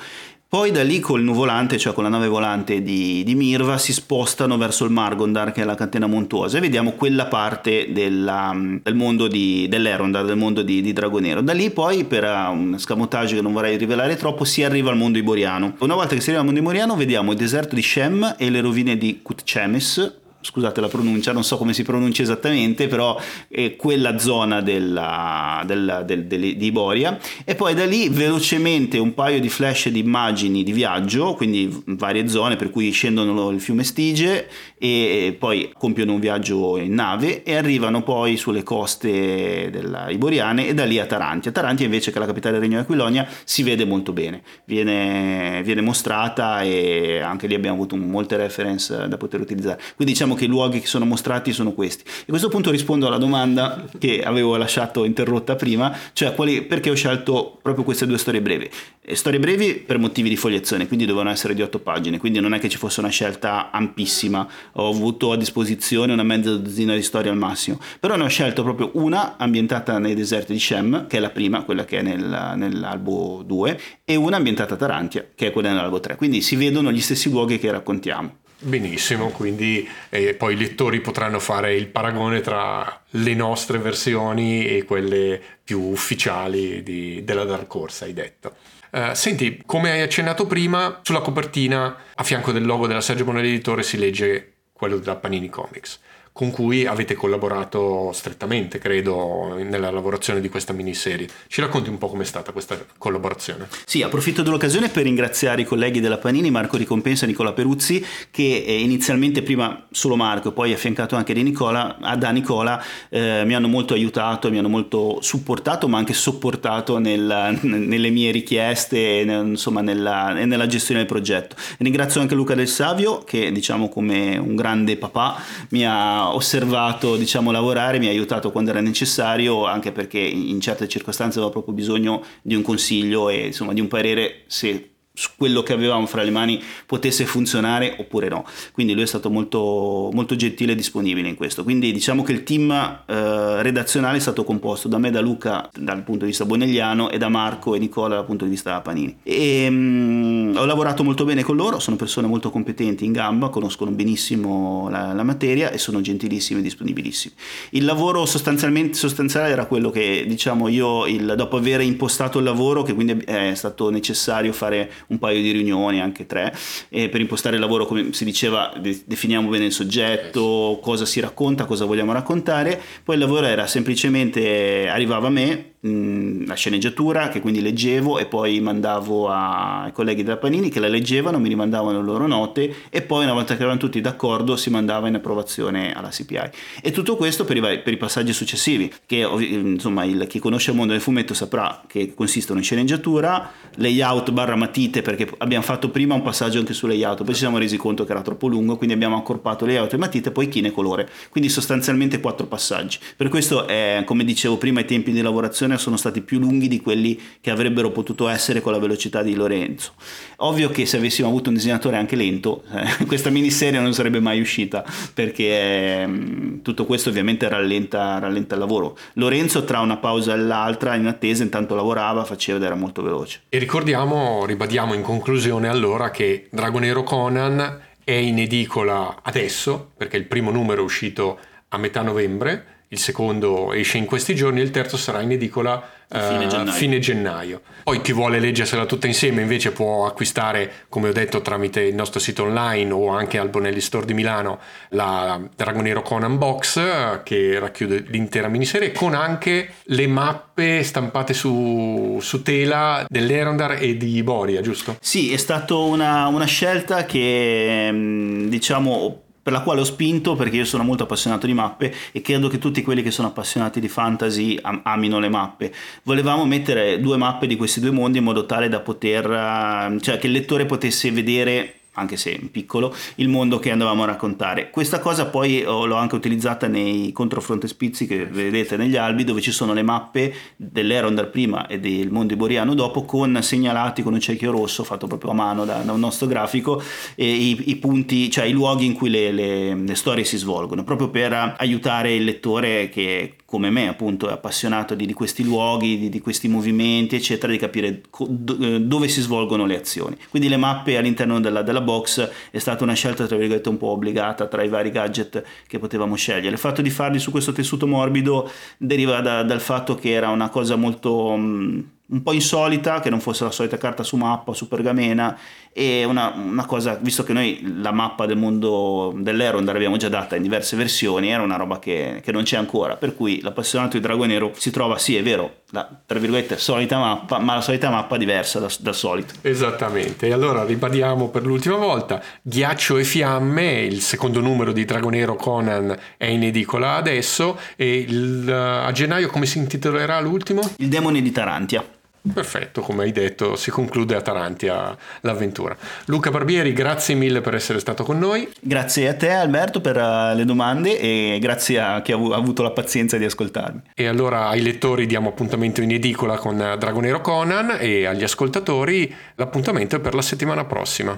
Poi 0.49 0.71
da 0.71 0.81
lì 0.81 1.01
col 1.01 1.23
nuvolante, 1.23 1.77
cioè 1.77 1.91
con 1.91 2.03
la 2.03 2.09
nave 2.09 2.29
volante 2.29 2.81
di, 2.81 3.21
di, 3.25 3.35
Mirva, 3.35 3.77
si 3.77 3.91
spostano 3.91 4.55
verso 4.55 4.85
il 4.85 4.91
Margondar, 4.91 5.51
che 5.51 5.63
è 5.63 5.65
la 5.65 5.75
catena 5.75 6.07
montuosa, 6.07 6.57
e 6.57 6.61
vediamo 6.61 6.93
quella 6.93 7.25
parte 7.25 7.91
della, 7.91 8.55
del 8.81 8.95
mondo 8.95 9.27
di, 9.27 9.67
dell'Erondar, 9.67 10.23
del 10.23 10.37
mondo 10.37 10.61
di, 10.61 10.81
di 10.81 10.93
Dragonero. 10.93 11.41
Da 11.41 11.51
lì 11.51 11.69
poi, 11.69 12.05
per 12.05 12.23
uh, 12.23 12.53
un 12.53 12.79
scamotaggio 12.79 13.35
che 13.35 13.41
non 13.41 13.51
vorrei 13.51 13.75
rivelare 13.75 14.15
troppo, 14.15 14.45
si 14.45 14.63
arriva 14.63 14.89
al 14.89 14.95
mondo 14.95 15.17
iboriano. 15.17 15.75
Una 15.79 15.95
volta 15.95 16.15
che 16.15 16.21
si 16.21 16.29
arriva 16.29 16.39
al 16.39 16.45
mondo 16.45 16.61
iboriano, 16.61 16.95
vediamo 16.95 17.33
il 17.33 17.37
deserto 17.37 17.75
di 17.75 17.81
Shem 17.81 18.35
e 18.37 18.49
le 18.49 18.61
rovine 18.61 18.97
di 18.97 19.19
Kutchemes, 19.21 20.15
scusate 20.41 20.81
la 20.81 20.87
pronuncia, 20.87 21.31
non 21.33 21.43
so 21.43 21.57
come 21.57 21.73
si 21.73 21.83
pronuncia 21.83 22.21
esattamente, 22.21 22.87
però 22.87 23.19
è 23.47 23.75
quella 23.75 24.17
zona 24.17 24.61
della, 24.61 25.63
della, 25.65 26.03
del, 26.03 26.25
del, 26.25 26.57
di 26.57 26.65
Iboria. 26.65 27.19
E 27.43 27.55
poi 27.55 27.73
da 27.73 27.85
lì 27.85 28.09
velocemente 28.09 28.97
un 28.97 29.13
paio 29.13 29.39
di 29.39 29.49
flash 29.49 29.89
di 29.89 29.99
immagini 29.99 30.63
di 30.63 30.71
viaggio, 30.71 31.33
quindi 31.33 31.83
varie 31.85 32.27
zone 32.27 32.55
per 32.55 32.69
cui 32.69 32.91
scendono 32.91 33.49
il 33.49 33.61
fiume 33.61 33.83
Stige 33.83 34.47
e 34.77 35.35
poi 35.37 35.71
compiono 35.73 36.13
un 36.13 36.19
viaggio 36.19 36.77
in 36.77 36.93
nave 36.93 37.43
e 37.43 37.55
arrivano 37.55 38.03
poi 38.03 38.37
sulle 38.37 38.63
coste 38.63 39.69
della 39.71 40.09
iboriane 40.09 40.67
e 40.67 40.73
da 40.73 40.85
lì 40.85 40.99
a 40.99 41.05
Tarantia. 41.05 41.51
Tarantia 41.51 41.85
invece 41.85 42.11
che 42.11 42.17
è 42.17 42.19
la 42.19 42.27
capitale 42.27 42.53
del 42.53 42.63
Regno 42.63 42.77
di 42.77 42.83
Aquilonia 42.83 43.27
si 43.43 43.63
vede 43.63 43.85
molto 43.85 44.13
bene, 44.13 44.41
viene, 44.65 45.61
viene 45.63 45.81
mostrata 45.81 46.61
e 46.61 47.19
anche 47.19 47.47
lì 47.47 47.55
abbiamo 47.55 47.75
avuto 47.75 47.95
molte 47.95 48.37
reference 48.37 49.07
da 49.07 49.17
poter 49.17 49.41
utilizzare. 49.41 49.81
Quindi 49.95 50.13
diciamo 50.13 50.26
che 50.35 50.45
i 50.45 50.47
luoghi 50.47 50.79
che 50.79 50.87
sono 50.87 51.05
mostrati 51.05 51.51
sono 51.53 51.73
questi. 51.73 52.03
A 52.07 52.25
questo 52.27 52.49
punto 52.49 52.71
rispondo 52.71 53.07
alla 53.07 53.17
domanda 53.17 53.85
che 53.97 54.21
avevo 54.21 54.55
lasciato 54.57 55.03
interrotta 55.03 55.55
prima, 55.55 55.95
cioè 56.13 56.33
quali, 56.33 56.61
perché 56.61 56.89
ho 56.89 56.95
scelto 56.95 57.59
proprio 57.61 57.83
queste 57.83 58.05
due 58.05 58.17
storie 58.17 58.41
brevi. 58.41 58.69
E 59.01 59.15
storie 59.15 59.39
brevi 59.39 59.75
per 59.75 59.97
motivi 59.99 60.29
di 60.29 60.35
fogliazione, 60.35 60.87
quindi 60.87 61.05
dovevano 61.05 61.29
essere 61.31 61.53
di 61.53 61.61
otto 61.61 61.79
pagine, 61.79 62.17
quindi 62.17 62.39
non 62.39 62.53
è 62.53 62.59
che 62.59 62.67
ci 62.67 62.77
fosse 62.77 62.99
una 62.99 63.09
scelta 63.09 63.71
ampissima, 63.71 64.47
ho 64.73 64.89
avuto 64.89 65.31
a 65.31 65.37
disposizione 65.37 66.11
una 66.13 66.23
mezza 66.23 66.55
dozzina 66.55 66.93
di 66.93 67.01
storie 67.01 67.31
al 67.31 67.37
massimo, 67.37 67.79
però 67.99 68.15
ne 68.15 68.23
ho 68.23 68.27
scelto 68.27 68.63
proprio 68.63 68.91
una 68.95 69.37
ambientata 69.37 69.97
nei 69.97 70.13
deserti 70.13 70.53
di 70.53 70.59
Shem, 70.59 71.07
che 71.07 71.17
è 71.17 71.19
la 71.19 71.29
prima, 71.29 71.63
quella 71.63 71.85
che 71.85 71.99
è 71.99 72.01
nel, 72.01 72.53
nell'albo 72.55 73.43
2, 73.45 73.79
e 74.03 74.15
una 74.15 74.35
ambientata 74.35 74.73
a 74.73 74.77
Tarantia, 74.77 75.25
che 75.33 75.47
è 75.47 75.51
quella 75.51 75.69
nell'albo 75.69 75.99
3, 75.99 76.15
quindi 76.15 76.41
si 76.41 76.55
vedono 76.55 76.91
gli 76.91 77.01
stessi 77.01 77.29
luoghi 77.29 77.59
che 77.59 77.71
raccontiamo. 77.71 78.45
Benissimo, 78.59 79.29
quindi 79.29 79.87
eh, 80.09 80.33
poi 80.33 80.55
i 80.55 80.57
lettori 80.57 80.99
potranno 80.99 81.39
fare 81.39 81.75
il 81.75 81.87
paragone 81.87 82.41
tra 82.41 83.03
le 83.11 83.33
nostre 83.35 83.77
versioni 83.77 84.65
e 84.65 84.83
quelle 84.83 85.39
più 85.63 85.81
ufficiali 85.81 86.81
di, 86.81 87.23
della 87.23 87.43
Dark 87.43 87.73
Horse, 87.73 88.05
hai 88.05 88.13
detto. 88.13 88.55
Uh, 88.89 89.13
senti, 89.13 89.61
come 89.65 89.91
hai 89.91 90.01
accennato 90.01 90.47
prima, 90.47 91.01
sulla 91.03 91.19
copertina 91.19 91.95
a 92.15 92.23
fianco 92.23 92.51
del 92.51 92.65
logo 92.65 92.87
della 92.87 93.01
Sergio 93.01 93.25
Bonelli 93.25 93.49
Editore 93.49 93.83
si 93.83 93.97
legge 93.97 94.53
quello 94.73 94.97
della 94.97 95.17
Panini 95.17 95.49
Comics 95.49 95.99
con 96.37 96.51
cui 96.51 96.85
avete 96.85 97.15
collaborato 97.15 98.11
strettamente, 98.13 98.77
credo, 98.77 99.55
nella 99.57 99.89
lavorazione 99.89 100.39
di 100.39 100.49
questa 100.49 100.71
miniserie. 100.71 101.27
Ci 101.47 101.61
racconti 101.61 101.89
un 101.89 101.97
po' 101.97 102.09
com'è 102.09 102.23
stata 102.23 102.51
questa 102.51 102.77
collaborazione? 102.99 103.67
Sì, 103.87 104.03
approfitto 104.03 104.43
dell'occasione 104.43 104.89
per 104.89 105.01
ringraziare 105.01 105.61
i 105.61 105.65
colleghi 105.65 105.99
della 105.99 106.19
Panini, 106.19 106.51
Marco 106.51 106.77
Ricompensa 106.77 107.25
e 107.25 107.29
Nicola 107.29 107.53
Peruzzi, 107.53 108.05
che 108.29 108.63
eh, 108.67 108.79
inizialmente 108.81 109.41
prima 109.41 109.87
solo 109.89 110.15
Marco, 110.15 110.51
poi 110.51 110.73
affiancato 110.73 111.15
anche 111.15 111.33
di 111.33 111.41
Nicola, 111.41 111.97
da 112.15 112.29
Nicola, 112.29 112.83
eh, 113.09 113.41
mi 113.43 113.55
hanno 113.55 113.67
molto 113.67 113.95
aiutato, 113.95 114.51
mi 114.51 114.59
hanno 114.59 114.69
molto 114.69 115.17
supportato, 115.21 115.87
ma 115.87 115.97
anche 115.97 116.13
sopportato 116.13 116.99
nel, 116.99 117.57
nelle 117.63 118.09
mie 118.11 118.29
richieste 118.29 119.21
e 119.21 119.23
insomma 119.23 119.81
nella, 119.81 120.33
nella 120.33 120.67
gestione 120.67 120.99
del 120.99 121.09
progetto. 121.09 121.55
ringrazio 121.79 122.21
anche 122.21 122.35
Luca 122.35 122.53
Del 122.53 122.67
Savio, 122.67 123.23
che 123.23 123.51
diciamo 123.51 123.89
come 123.89 124.37
un 124.37 124.55
grande 124.55 124.97
papà 124.97 125.41
mi 125.69 125.83
ha 125.83 126.25
osservato 126.33 127.15
diciamo, 127.15 127.51
lavorare, 127.51 127.99
mi 127.99 128.07
ha 128.07 128.09
aiutato 128.09 128.51
quando 128.51 128.71
era 128.71 128.81
necessario, 128.81 129.65
anche 129.65 129.91
perché 129.91 130.19
in 130.19 130.59
certe 130.61 130.87
circostanze 130.87 131.37
avevo 131.37 131.51
proprio 131.51 131.73
bisogno 131.73 132.23
di 132.41 132.55
un 132.55 132.61
consiglio 132.61 133.29
e 133.29 133.47
insomma, 133.47 133.73
di 133.73 133.81
un 133.81 133.87
parere 133.87 134.43
se 134.47 134.91
quello 135.35 135.63
che 135.63 135.73
avevamo 135.73 136.05
fra 136.05 136.23
le 136.23 136.31
mani 136.31 136.61
potesse 136.85 137.25
funzionare 137.25 137.95
oppure 137.97 138.27
no. 138.29 138.45
Quindi 138.71 138.93
lui 138.93 139.03
è 139.03 139.07
stato 139.07 139.29
molto, 139.29 140.09
molto 140.13 140.35
gentile 140.35 140.73
e 140.73 140.75
disponibile 140.75 141.27
in 141.27 141.35
questo. 141.35 141.63
Quindi 141.63 141.91
diciamo 141.91 142.23
che 142.23 142.31
il 142.31 142.43
team 142.43 142.71
eh, 142.71 143.61
redazionale 143.61 144.17
è 144.17 144.21
stato 144.21 144.43
composto 144.43 144.87
da 144.87 144.97
me, 144.97 145.11
da 145.11 145.21
Luca 145.21 145.69
dal 145.73 146.03
punto 146.03 146.21
di 146.21 146.31
vista 146.31 146.45
bonelliano 146.45 147.09
e 147.09 147.17
da 147.17 147.29
Marco 147.29 147.75
e 147.75 147.79
Nicola 147.79 148.15
dal 148.15 148.25
punto 148.25 148.45
di 148.45 148.51
vista 148.51 148.79
Panini. 148.81 149.17
E, 149.23 149.69
mh, 149.69 149.75
mm, 149.75 150.55
ho 150.57 150.65
lavorato 150.65 151.03
molto 151.03 151.25
bene 151.25 151.43
con 151.43 151.55
loro, 151.55 151.79
sono 151.79 151.95
persone 151.95 152.27
molto 152.27 152.49
competenti 152.49 153.05
in 153.05 153.11
gamba, 153.11 153.49
conoscono 153.49 153.91
benissimo 153.91 154.89
la, 154.89 155.13
la 155.13 155.23
materia 155.23 155.71
e 155.71 155.77
sono 155.77 156.01
gentilissimi 156.01 156.59
e 156.59 156.63
disponibilissimi. 156.63 157.33
Il 157.71 157.85
lavoro 157.85 158.25
sostanzialmente 158.25 158.97
sostanziale 158.97 159.49
era 159.49 159.65
quello 159.65 159.89
che 159.89 160.25
diciamo 160.27 160.67
io 160.67 161.05
il, 161.05 161.33
dopo 161.35 161.57
aver 161.57 161.81
impostato 161.81 162.37
il 162.37 162.43
lavoro, 162.43 162.83
che 162.83 162.93
quindi 162.93 163.23
è 163.25 163.53
stato 163.55 163.89
necessario 163.89 164.53
fare 164.53 164.91
un 165.07 165.19
paio 165.19 165.41
di 165.41 165.51
riunioni, 165.51 166.01
anche 166.01 166.25
tre, 166.25 166.53
e 166.89 167.09
per 167.09 167.21
impostare 167.21 167.55
il 167.55 167.61
lavoro, 167.61 167.85
come 167.85 168.13
si 168.13 168.25
diceva, 168.25 168.73
de- 168.79 169.01
definiamo 169.05 169.49
bene 169.49 169.65
il 169.65 169.71
soggetto, 169.71 170.79
cosa 170.81 171.05
si 171.05 171.19
racconta, 171.19 171.65
cosa 171.65 171.85
vogliamo 171.85 172.11
raccontare, 172.11 172.81
poi 173.03 173.15
il 173.15 173.21
lavoro 173.21 173.45
era 173.45 173.67
semplicemente, 173.67 174.87
arrivava 174.87 175.27
a 175.27 175.31
me, 175.31 175.75
la 175.81 176.55
sceneggiatura 176.55 177.29
che 177.29 177.39
quindi 177.39 177.61
leggevo 177.61 178.17
e 178.17 178.25
poi 178.25 178.59
mandavo 178.59 179.29
ai 179.29 179.91
colleghi 179.91 180.23
della 180.23 180.37
Panini 180.37 180.69
che 180.69 180.79
la 180.79 180.87
leggevano, 180.87 181.37
mi 181.37 181.49
rimandavano 181.49 181.99
le 181.99 182.03
loro 182.05 182.25
note 182.25 182.73
e 182.89 183.03
poi 183.03 183.25
una 183.25 183.33
volta 183.33 183.55
che 183.55 183.61
erano 183.61 183.77
tutti 183.77 184.01
d'accordo 184.01 184.55
si 184.55 184.71
mandava 184.71 185.07
in 185.07 185.15
approvazione 185.15 185.93
alla 185.93 186.09
CPI. 186.09 186.49
E 186.81 186.91
tutto 186.91 187.15
questo 187.15 187.45
per 187.45 187.57
i, 187.57 187.79
per 187.81 187.93
i 187.93 187.97
passaggi 187.97 188.33
successivi, 188.33 188.91
che 189.05 189.17
insomma 189.17 190.03
il, 190.03 190.25
chi 190.27 190.39
conosce 190.39 190.71
il 190.71 190.77
mondo 190.77 190.93
del 190.93 191.01
fumetto 191.01 191.35
saprà 191.35 191.83
che 191.85 192.15
consistono 192.15 192.57
in 192.57 192.65
sceneggiatura, 192.65 193.51
layout 193.75 194.31
barra 194.31 194.55
matite 194.55 195.03
perché 195.03 195.29
abbiamo 195.37 195.63
fatto 195.63 195.89
prima 195.89 196.15
un 196.15 196.23
passaggio 196.23 196.57
anche 196.57 196.73
su 196.73 196.87
layout, 196.87 197.23
poi 197.23 197.33
ci 197.33 197.41
siamo 197.41 197.59
resi 197.59 197.77
conto 197.77 198.03
che 198.03 198.11
era 198.11 198.21
troppo 198.21 198.47
lungo, 198.47 198.77
quindi 198.77 198.95
abbiamo 198.95 199.15
accorpato 199.15 199.65
layout 199.67 199.93
e 199.93 199.97
matite, 199.97 200.31
poi 200.31 200.49
chine 200.49 200.69
e 200.69 200.71
colore, 200.71 201.07
quindi 201.29 201.49
sostanzialmente 201.49 202.19
quattro 202.19 202.47
passaggi. 202.47 202.97
Per 203.15 203.29
questo, 203.29 203.67
è, 203.67 204.01
come 204.05 204.23
dicevo 204.23 204.57
prima, 204.57 204.79
i 204.79 204.85
tempi 204.85 205.11
di 205.11 205.21
lavorazione 205.21 205.66
sono 205.75 205.97
stati 205.97 206.21
più 206.21 206.39
lunghi 206.39 206.69
di 206.69 206.79
quelli 206.79 207.19
che 207.41 207.51
avrebbero 207.51 207.91
potuto 207.91 208.29
essere 208.29 208.61
con 208.61 208.71
la 208.71 208.79
velocità 208.79 209.21
di 209.21 209.35
Lorenzo. 209.35 209.93
Ovvio 210.37 210.69
che 210.69 210.85
se 210.85 210.95
avessimo 210.95 211.27
avuto 211.27 211.49
un 211.49 211.55
disegnatore 211.55 211.97
anche 211.97 212.15
lento, 212.15 212.63
eh, 212.71 213.03
questa 213.05 213.29
miniserie 213.29 213.79
non 213.81 213.93
sarebbe 213.93 214.21
mai 214.21 214.39
uscita 214.39 214.85
perché 215.13 215.43
eh, 215.43 216.59
tutto 216.61 216.85
questo 216.85 217.09
ovviamente 217.09 217.49
rallenta, 217.49 218.19
rallenta 218.19 218.53
il 218.53 218.61
lavoro. 218.61 218.97
Lorenzo 219.13 219.65
tra 219.65 219.81
una 219.81 219.97
pausa 219.97 220.33
e 220.33 220.37
l'altra 220.37 220.95
in 220.95 221.07
attesa 221.07 221.43
intanto 221.43 221.75
lavorava, 221.75 222.23
faceva 222.23 222.57
ed 222.57 222.63
era 222.63 222.75
molto 222.75 223.01
veloce. 223.01 223.41
E 223.49 223.57
ricordiamo, 223.57 224.45
ribadiamo 224.45 224.93
in 224.93 225.01
conclusione 225.01 225.67
allora 225.67 226.11
che 226.11 226.47
Dragonero 226.51 227.03
Conan 227.03 227.81
è 228.03 228.13
in 228.13 228.39
edicola 228.39 229.19
adesso, 229.21 229.91
perché 229.97 230.15
il 230.15 230.27
primo 230.27 230.49
numero 230.49 230.81
è 230.81 230.83
uscito 230.85 231.39
a 231.67 231.77
metà 231.77 232.01
novembre, 232.01 232.76
il 232.89 232.99
secondo 232.99 233.73
esce 233.73 233.97
in 233.97 234.05
questi 234.05 234.33
giorni, 234.33 234.61
il 234.61 234.71
terzo 234.71 234.95
sarà 234.95 235.21
in 235.21 235.31
edicola 235.31 235.95
fine, 236.09 236.45
uh, 236.45 236.47
gennaio. 236.47 236.71
fine 236.71 236.99
gennaio. 236.99 237.61
Poi 237.83 238.01
chi 238.01 238.13
vuole 238.13 238.39
leggersela 238.39 238.85
tutta 238.85 239.07
insieme 239.07 239.41
invece 239.41 239.71
può 239.71 240.05
acquistare, 240.05 240.85
come 240.87 241.09
ho 241.09 241.11
detto, 241.11 241.41
tramite 241.41 241.81
il 241.81 241.95
nostro 241.95 242.19
sito 242.19 242.43
online 242.43 242.91
o 242.91 243.09
anche 243.09 243.37
al 243.37 243.49
Bonelli 243.49 243.81
Store 243.81 244.05
di 244.05 244.13
Milano 244.13 244.59
la 244.89 245.39
Dragonero 245.53 246.01
Conan 246.01 246.37
Box 246.37 247.23
che 247.23 247.59
racchiude 247.59 248.05
l'intera 248.07 248.47
miniserie 248.47 248.93
con 248.93 249.13
anche 249.13 249.73
le 249.83 250.07
mappe 250.07 250.81
stampate 250.83 251.33
su, 251.33 252.19
su 252.21 252.41
tela 252.41 253.05
dell'Erondar 253.09 253.77
e 253.81 253.97
di 253.97 254.23
Boria, 254.23 254.61
giusto? 254.61 254.95
Sì, 255.01 255.33
è 255.33 255.37
stata 255.37 255.75
una, 255.75 256.27
una 256.27 256.45
scelta 256.45 257.05
che 257.05 257.89
mm, 257.91 258.47
diciamo 258.47 259.23
per 259.47 259.55
la 259.55 259.61
quale 259.61 259.79
ho 259.79 259.85
spinto 259.85 260.35
perché 260.35 260.57
io 260.57 260.65
sono 260.65 260.83
molto 260.83 261.03
appassionato 261.03 261.45
di 261.45 261.53
mappe 261.53 261.93
e 262.11 262.19
credo 262.19 262.49
che 262.49 262.57
tutti 262.57 262.81
quelli 262.81 263.01
che 263.01 263.11
sono 263.11 263.29
appassionati 263.29 263.79
di 263.79 263.87
fantasy 263.87 264.59
am- 264.61 264.81
amino 264.83 265.19
le 265.19 265.29
mappe. 265.29 265.73
Volevamo 266.03 266.43
mettere 266.43 266.99
due 266.99 267.15
mappe 267.15 267.47
di 267.47 267.55
questi 267.55 267.79
due 267.79 267.91
mondi 267.91 268.17
in 268.17 268.25
modo 268.25 268.45
tale 268.45 268.67
da 268.67 268.81
poter, 268.81 269.31
eh, 269.31 270.01
cioè 270.01 270.17
che 270.17 270.27
il 270.27 270.33
lettore 270.33 270.65
potesse 270.65 271.11
vedere 271.11 271.76
anche 271.97 272.15
se 272.15 272.39
piccolo, 272.51 272.93
il 273.15 273.27
mondo 273.27 273.59
che 273.59 273.71
andavamo 273.71 274.03
a 274.03 274.05
raccontare. 274.05 274.69
Questa 274.69 274.99
cosa 274.99 275.25
poi 275.25 275.63
oh, 275.63 275.85
l'ho 275.85 275.95
anche 275.95 276.15
utilizzata 276.15 276.67
nei 276.67 277.11
controfrontespizi 277.11 278.05
che 278.05 278.25
vedete 278.25 278.77
negli 278.77 278.95
albi, 278.95 279.23
dove 279.23 279.41
ci 279.41 279.51
sono 279.51 279.73
le 279.73 279.81
mappe 279.81 280.33
dell'Erondar 280.55 281.29
prima 281.29 281.67
e 281.67 281.79
del 281.79 282.11
mondo 282.11 282.33
iboriano 282.33 282.73
dopo, 282.73 283.03
con 283.03 283.41
segnalati 283.41 284.03
con 284.03 284.13
un 284.13 284.19
cerchio 284.19 284.51
rosso 284.51 284.83
fatto 284.83 285.07
proprio 285.07 285.31
a 285.31 285.33
mano 285.33 285.65
da, 285.65 285.77
da 285.77 285.91
un 285.91 285.99
nostro 285.99 286.27
grafico, 286.27 286.81
i, 287.15 287.69
i, 287.69 287.75
punti, 287.77 288.29
cioè 288.29 288.45
i 288.45 288.51
luoghi 288.51 288.85
in 288.85 288.93
cui 288.93 289.09
le, 289.09 289.31
le, 289.31 289.75
le 289.75 289.95
storie 289.95 290.23
si 290.23 290.37
svolgono, 290.37 290.83
proprio 290.83 291.09
per 291.09 291.55
aiutare 291.57 292.13
il 292.13 292.23
lettore 292.23 292.89
che 292.89 293.33
come 293.47 293.69
me 293.69 293.87
appunto 293.87 294.27
è 294.27 294.33
appassionato 294.33 294.93
di, 294.93 295.05
di 295.05 295.13
questi 295.13 295.41
luoghi, 295.41 295.97
di, 295.97 296.09
di, 296.09 296.19
questi 296.19 296.49
movimenti 296.49 297.15
eccetera, 297.15 297.49
di 297.49 297.57
capire 297.57 298.01
co- 298.09 298.27
eh, 298.59 298.81
dove 298.81 299.07
si 299.07 299.21
svolgono 299.21 299.65
le 299.65 299.77
azioni. 299.77 300.17
Quindi 300.29 300.49
le 300.49 300.57
mappe 300.57 300.97
all'interno 300.97 301.39
della, 301.39 301.61
della 301.61 301.79
box 301.79 302.29
è 302.51 302.57
stata 302.57 302.83
una 302.83 302.93
scelta 302.93 303.25
tra 303.25 303.37
virgolette 303.37 303.69
un 303.69 303.77
po' 303.77 303.87
obbligata 303.87 304.47
tra 304.47 304.63
i 304.63 304.67
vari 304.67 304.91
gadget 304.91 305.41
che 305.65 305.79
potevamo 305.79 306.15
scegliere. 306.15 306.49
Il 306.49 306.57
fatto 306.57 306.81
di 306.81 306.89
farli 306.89 307.19
su 307.19 307.31
questo 307.31 307.53
tessuto 307.53 307.87
morbido 307.87 308.51
deriva 308.77 309.21
da, 309.21 309.43
dal 309.43 309.61
fatto 309.61 309.95
che 309.95 310.11
era 310.11 310.27
una 310.27 310.49
cosa 310.49 310.75
molto... 310.75 311.33
Mh, 311.37 311.41
mm, 311.41 311.79
un 312.09 312.23
po' 312.23 312.33
insolita, 312.33 312.99
che 312.99 313.09
non 313.09 313.19
fosse 313.19 313.43
la 313.43 313.51
solita 313.51 313.77
carta 313.77 314.03
su 314.03 314.15
mappa 314.15 314.51
o 314.51 314.53
su 314.53 314.67
pergamena 314.67 315.37
e 315.77 316.05
una, 316.05 316.33
una, 316.35 316.65
cosa, 316.65 316.97
visto 316.99 317.23
che 317.23 317.33
noi 317.33 317.75
la 317.81 317.91
mappa 317.91 318.25
del 318.25 318.35
mondo 318.35 319.13
dell'Erond 319.15 319.71
l'abbiamo 319.71 319.97
già 319.97 320.09
data 320.09 320.35
in 320.35 320.41
diverse 320.41 320.75
versioni, 320.75 321.29
era 321.29 321.43
una 321.43 321.55
roba 321.55 321.77
che, 321.77 322.19
che 322.23 322.31
non 322.31 322.41
c'è 322.41 322.57
ancora, 322.57 322.95
per 322.95 323.15
cui 323.15 323.41
l'appassionato 323.41 323.95
di 323.95 324.01
Drago 324.01 324.25
Nero 324.25 324.53
si 324.55 324.71
trova, 324.71 324.97
sì 324.97 325.15
è 325.15 325.21
vero, 325.21 325.57
la 325.69 325.87
tra 326.03 326.17
virgolette 326.17 326.57
solita 326.57 326.97
mappa, 326.97 327.37
ma 327.37 327.53
la 327.53 327.61
solita 327.61 327.91
mappa 327.91 328.17
diversa 328.17 328.57
da, 328.57 328.71
dal 328.79 328.95
solito. 328.95 329.35
Esattamente, 329.41 330.25
e 330.25 330.31
allora 330.31 330.63
ribadiamo 330.63 331.29
per 331.29 331.45
l'ultima 331.45 331.75
volta, 331.75 332.23
Ghiaccio 332.41 332.97
e 332.97 333.03
Fiamme, 333.03 333.81
il 333.81 334.01
secondo 334.01 334.39
numero 334.39 334.71
di 334.71 334.83
Drago 334.83 335.09
Nero 335.09 335.35
Conan 335.35 335.95
è 336.17 336.25
in 336.25 336.41
edicola 336.41 336.95
adesso 336.95 337.59
e 337.75 337.97
il, 337.97 338.49
a 338.49 338.91
gennaio 338.91 339.27
come 339.27 339.45
si 339.45 339.59
intitolerà 339.59 340.19
l'ultimo? 340.21 340.61
Il 340.77 340.87
demone 340.87 341.21
di 341.21 341.31
Tarantia. 341.31 341.96
Perfetto, 342.33 342.81
come 342.81 343.03
hai 343.03 343.11
detto, 343.11 343.55
si 343.55 343.71
conclude 343.71 344.15
a 344.15 344.21
Tarantia 344.21 344.95
l'avventura. 345.21 345.75
Luca 346.05 346.29
Barbieri, 346.29 346.73
grazie 346.73 347.15
mille 347.15 347.41
per 347.41 347.55
essere 347.55 347.79
stato 347.79 348.03
con 348.03 348.19
noi. 348.19 348.49
Grazie 348.59 349.07
a 349.07 349.15
te 349.15 349.31
Alberto 349.31 349.81
per 349.81 349.97
uh, 349.97 350.35
le 350.35 350.45
domande 350.45 350.99
e 350.99 351.37
grazie 351.41 351.79
a 351.79 352.01
chi 352.01 352.11
ha 352.11 352.15
avuto 352.15 352.63
la 352.63 352.71
pazienza 352.71 353.17
di 353.17 353.25
ascoltarmi. 353.25 353.81
E 353.93 354.07
allora 354.07 354.47
ai 354.47 354.61
lettori 354.61 355.05
diamo 355.05 355.29
appuntamento 355.29 355.81
in 355.81 355.91
edicola 355.91 356.37
con 356.37 356.57
Dragonero 356.57 357.21
Conan 357.21 357.77
e 357.79 358.05
agli 358.05 358.23
ascoltatori 358.23 359.13
l'appuntamento 359.35 359.95
è 359.95 359.99
per 359.99 360.13
la 360.13 360.21
settimana 360.21 360.65
prossima. 360.65 361.17